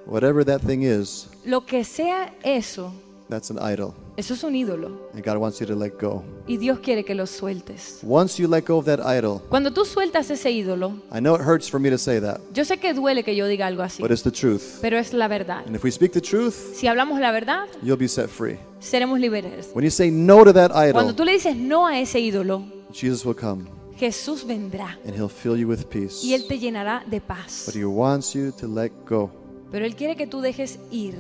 [0.06, 2.92] Whatever that thing is, Lo que sea eso,
[3.30, 3.94] that's an idol.
[4.18, 5.10] eso es un ídolo.
[5.14, 6.24] And God wants you to let go.
[6.48, 8.00] Y Dios quiere que lo sueltes.
[8.04, 11.42] Once you let go of that idol, Cuando tú sueltas ese ídolo, I know it
[11.42, 14.02] hurts for me to say that, yo sé que duele que yo diga algo así,
[14.02, 14.80] but it's the truth.
[14.82, 15.64] pero es la verdad.
[15.66, 18.58] And if we speak the truth, Si hablamos la verdad, you'll be set free.
[18.80, 19.70] seremos libres.
[19.74, 22.64] When you say no to that Cuando idol, tú le dices no a ese ídolo,
[22.92, 23.66] Jesus will come
[23.98, 26.24] Jesús vendrá and he'll fill you with peace.
[26.24, 27.64] y Él te llenará de paz.
[27.66, 29.32] But he wants you to let go.
[29.72, 31.16] Pero Él quiere que tú dejes ir,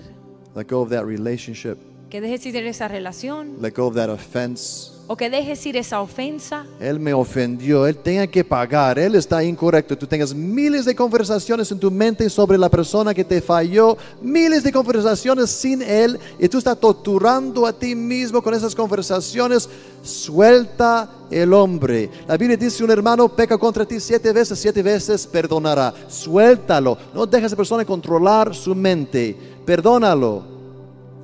[0.56, 1.78] Let go of that relationship.
[2.14, 4.91] Que dejes ir esa relación, Let go of that offense.
[5.07, 9.43] o que dejes ir esa ofensa, Él me ofendió, Él tenga que pagar, Él está
[9.43, 9.97] incorrecto.
[9.97, 14.61] Tú tengas miles de conversaciones en tu mente sobre la persona que te falló, miles
[14.61, 19.68] de conversaciones sin Él, y tú estás torturando a ti mismo con esas conversaciones.
[20.03, 22.11] Suelta el hombre.
[22.28, 25.91] La Biblia dice, un hermano peca contra ti siete veces, siete veces perdonará.
[26.07, 26.95] Suéltalo.
[27.11, 29.36] No dejes a esa persona controlar su mente.
[29.66, 30.53] Perdónalo.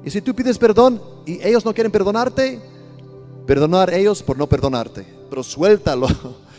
[0.05, 2.59] Y si tú pides perdón y ellos no quieren perdonarte,
[3.45, 5.05] perdonar ellos por no perdonarte.
[5.29, 6.07] Pero suéltalo.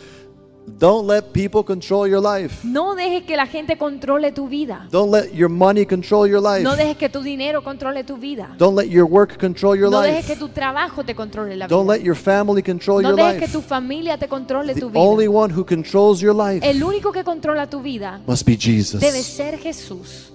[0.67, 2.59] Don't let people control your life.
[2.63, 4.87] no dejes que la gente controle tu vida.
[4.91, 6.61] Don't let your money control your life.
[6.63, 8.55] No dejes que tu dinero controle tu vida.
[8.59, 10.33] Don't let your work control your No dejes life.
[10.33, 11.97] que tu trabajo te controle la Don't vida.
[11.97, 13.53] let your family control No your dejes que life.
[13.53, 15.35] tu familia te controle The tu only vida.
[15.37, 19.01] one who controls your life El único que controla tu vida must be Jesus.
[19.01, 20.31] debe ser Jesús.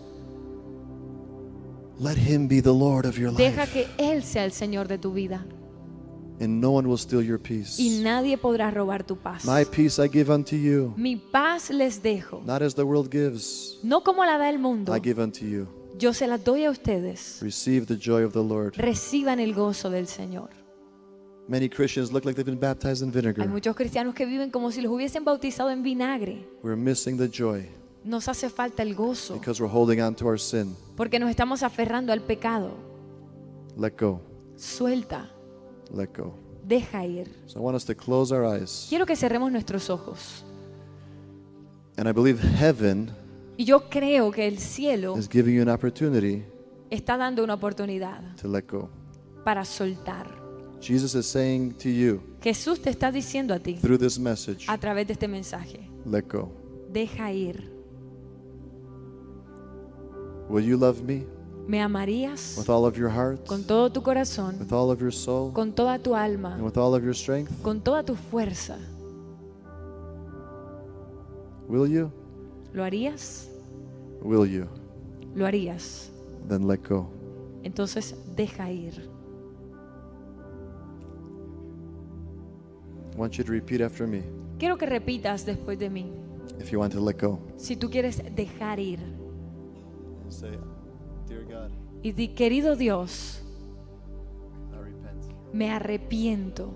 [1.99, 3.73] Let him be the Lord of your Deja life.
[3.73, 5.47] que Él sea el Señor de tu vida
[6.39, 7.81] And no one will steal your peace.
[7.81, 9.47] y nadie podrá robar tu paz.
[9.47, 13.79] My peace I give unto you, Mi paz les dejo, not as the world gives.
[13.83, 14.95] no como la da el mundo.
[14.95, 15.67] I give unto you.
[15.99, 17.39] Yo se las doy a ustedes.
[17.41, 18.75] Receive the joy of the Lord.
[18.77, 20.51] Reciban el gozo del Señor.
[21.49, 23.49] Many Christians look like they've been baptized in Hay vinegar.
[23.49, 26.45] muchos cristianos que viven como si los hubiesen bautizado en vinagre.
[26.63, 27.67] We're missing the joy
[28.07, 30.77] Nos hace falta el gozo because we're holding on to our sin.
[30.97, 32.71] porque nos estamos aferrando al pecado.
[33.77, 34.21] Let go.
[34.57, 35.29] Suelta,
[35.93, 36.35] Let go.
[36.65, 37.29] deja ir.
[37.47, 38.87] So I want us to close our eyes.
[38.89, 40.45] Quiero que cerremos nuestros ojos.
[41.97, 43.11] And I believe heaven
[43.57, 46.45] Y yo creo que el cielo is giving you an opportunity
[46.91, 48.89] está dando una oportunidad to let go.
[49.45, 50.27] para soltar.
[50.81, 54.77] Jesus is saying to you Jesús te está diciendo a ti through this message, a
[54.79, 56.53] través de este mensaje, let go.
[56.93, 57.76] deja ir.
[60.49, 61.25] Will you love me
[61.67, 65.13] ¿Me amarías with all of your heart, con todo tu corazón, with all of your
[65.13, 67.51] soul, con toda tu alma, and with all of your strength?
[67.63, 68.79] con toda tu fuerza?
[71.69, 72.13] Will you?
[72.73, 73.49] ¿Lo harías?
[74.23, 74.69] Will you?
[75.35, 76.11] Lo harías.
[76.49, 77.09] Then let go.
[77.65, 79.11] Entonces deja ir.
[83.13, 84.23] I want you to repeat after me
[84.59, 86.13] Quiero que repitas después de mí.
[86.61, 87.41] if you want to let go.
[87.57, 89.01] Si tú quieres dejar ir
[92.03, 93.43] y di, querido Dios,
[94.73, 96.75] I repent me arrepiento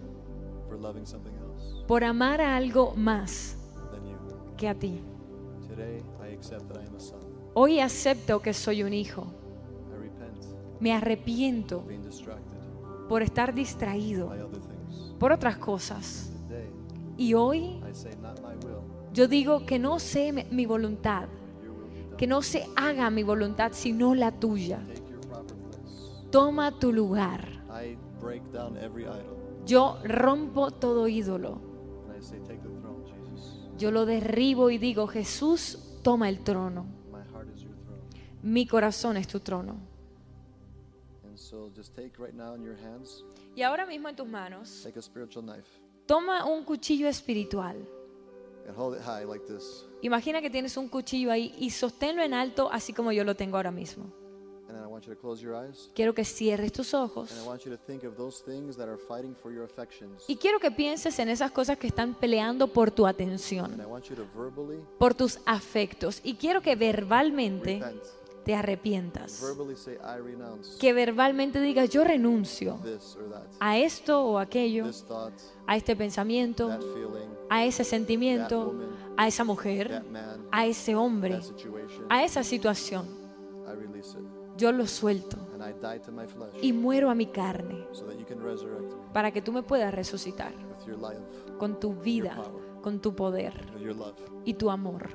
[0.69, 3.57] for loving something else por amar a algo más
[3.93, 4.17] than you.
[4.57, 5.01] que a ti.
[5.69, 7.21] Today, I accept that I am a son.
[7.55, 9.27] Hoy acepto que soy un hijo.
[9.93, 10.37] I repent
[10.81, 12.59] Me arrepiento for being distracted
[13.09, 15.15] por estar distraído by other things.
[15.19, 16.27] por otras cosas.
[17.17, 17.81] Y hoy
[19.13, 21.29] yo digo que no sé mi voluntad,
[22.21, 24.79] que no se haga mi voluntad sino la tuya.
[26.31, 27.49] Toma tu lugar.
[29.65, 31.63] Yo rompo todo ídolo.
[33.79, 36.85] Yo lo derribo y digo, Jesús, toma el trono.
[38.43, 39.79] Mi corazón es tu trono.
[43.57, 44.87] Y ahora mismo en tus manos,
[46.05, 47.79] toma un cuchillo espiritual.
[50.03, 53.57] Imagina que tienes un cuchillo ahí y sosténlo en alto así como yo lo tengo
[53.57, 54.07] ahora mismo.
[55.95, 57.33] Quiero que cierres tus ojos.
[60.29, 63.81] Y quiero que pienses en esas cosas que están peleando por tu atención,
[64.99, 66.21] por tus afectos.
[66.23, 67.81] Y quiero que verbalmente
[68.45, 69.43] te arrepientas,
[70.79, 72.79] que verbalmente digas yo renuncio
[73.59, 74.87] a esto o aquello,
[75.67, 76.71] a este pensamiento,
[77.49, 78.75] a ese sentimiento,
[79.21, 80.03] a esa mujer,
[80.51, 81.41] a ese hombre,
[82.09, 83.07] a esa situación.
[84.57, 85.37] Yo lo suelto
[86.63, 87.87] y muero a mi carne
[89.13, 90.55] para que tú me puedas resucitar
[91.59, 92.35] con tu vida,
[92.81, 93.53] con tu poder
[94.47, 95.11] y tu amor.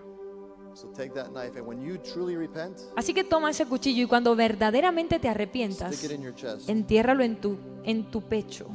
[0.76, 4.08] So take that knife and when you truly repent, Así que toma ese cuchillo y
[4.08, 6.06] cuando verdaderamente te arrepientas,
[6.68, 8.68] entiérralo en tu, en tu pecho.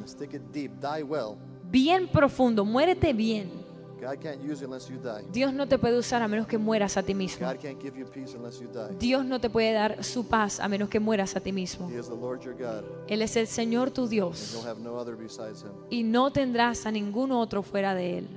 [1.70, 3.59] Bien profundo, muérete bien.
[4.00, 5.24] God can't use you unless you die.
[5.30, 7.46] Dios no te puede usar a menos que mueras a ti mismo.
[7.46, 8.96] God can't give you peace unless you die.
[8.98, 11.90] Dios no te puede dar su paz a menos que mueras a ti mismo.
[13.06, 14.66] Él es el Señor tu Dios
[15.90, 18.28] y no tendrás a ningún otro fuera de Él.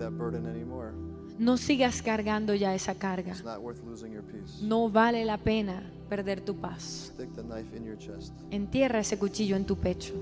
[0.00, 0.92] That burden anymore.
[1.38, 3.30] No sigas cargando ya esa carga.
[3.32, 4.60] It's not worth losing your peace.
[4.62, 7.12] No vale la pena perder tu paz.
[7.14, 8.34] Stick the knife in your chest.
[8.50, 10.14] Entierra ese cuchillo en tu pecho.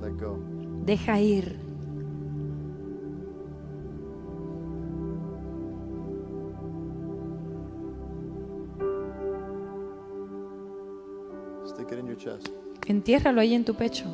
[0.00, 0.38] Let go.
[0.84, 1.58] Deja ir.
[11.66, 12.48] Stick it in your chest.
[12.86, 14.06] Entiérralo ahí en tu pecho.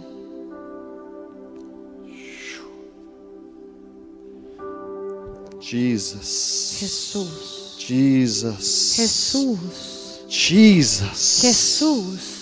[5.62, 6.76] Jesus.
[6.80, 7.76] Jesús.
[7.78, 8.94] Jesus.
[8.96, 9.58] Jesús.
[10.28, 11.40] Jesus.
[11.40, 12.41] Jesús.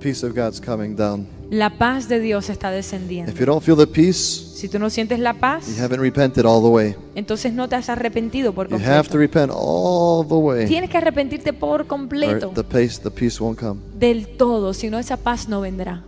[0.00, 1.26] Peace of God's coming down.
[1.50, 3.32] La paz de Dios está descendiendo.
[3.32, 6.44] If you don't feel the peace, Si tú no sientes la you paz, haven't repented
[6.44, 6.94] all the way.
[7.14, 10.66] entonces no te has arrepentido por You have to repent all the way.
[10.66, 13.80] Tienes que arrepentirte por Or completo, the peace, the peace won't come.
[13.98, 16.04] del todo, si no esa paz no vendrá.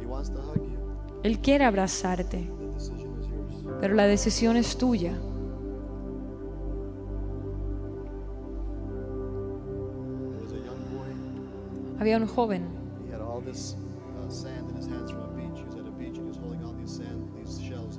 [0.00, 0.78] He wants to hug you.
[1.22, 2.48] Él quiere abrazarte,
[3.80, 5.18] pero la decisión es tuya.
[11.98, 12.68] Hand.
[17.60, 17.98] Shells,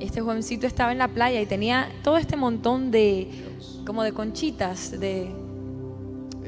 [0.00, 3.30] este jovencito estaba en la playa y tenía todo este montón de,
[3.86, 6.40] como de conchitas, de, uh,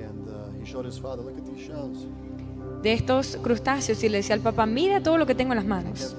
[2.83, 5.67] de estos crustáceos y le decía al papá, mira todo lo que tengo en las
[5.67, 6.15] manos.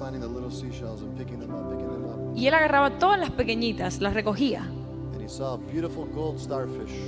[2.34, 4.68] Y él agarraba todas las pequeñitas, las recogía.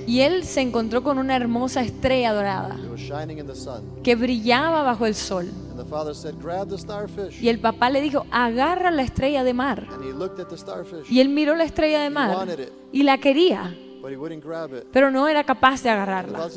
[0.06, 3.82] Y él se encontró con una hermosa estrella dorada It was shining in the sun.
[4.02, 5.46] que brillaba bajo el sol.
[5.70, 7.40] And the father said, grab the starfish.
[7.42, 9.86] Y el papá le dijo, agarra la estrella de mar.
[9.90, 11.10] And he looked at the starfish.
[11.10, 14.16] Y él miró la estrella de He mar wanted it, y la quería, but he
[14.16, 14.84] wouldn't grab it.
[14.92, 16.48] pero no era capaz de agarrarla.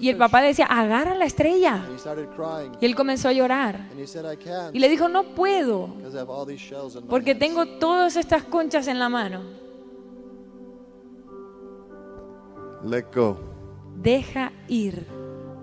[0.00, 1.84] Y el papá le decía, agarra la estrella.
[2.80, 3.88] Y él comenzó a llorar.
[4.72, 5.90] Y le dijo, no puedo,
[7.08, 9.63] porque hands." tengo todas estas conchas en la mano.
[12.84, 13.38] Let go
[14.02, 15.06] Deja ir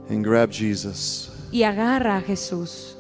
[0.10, 1.32] and grab Jesus.
[1.52, 2.98] y agarra a Jesús.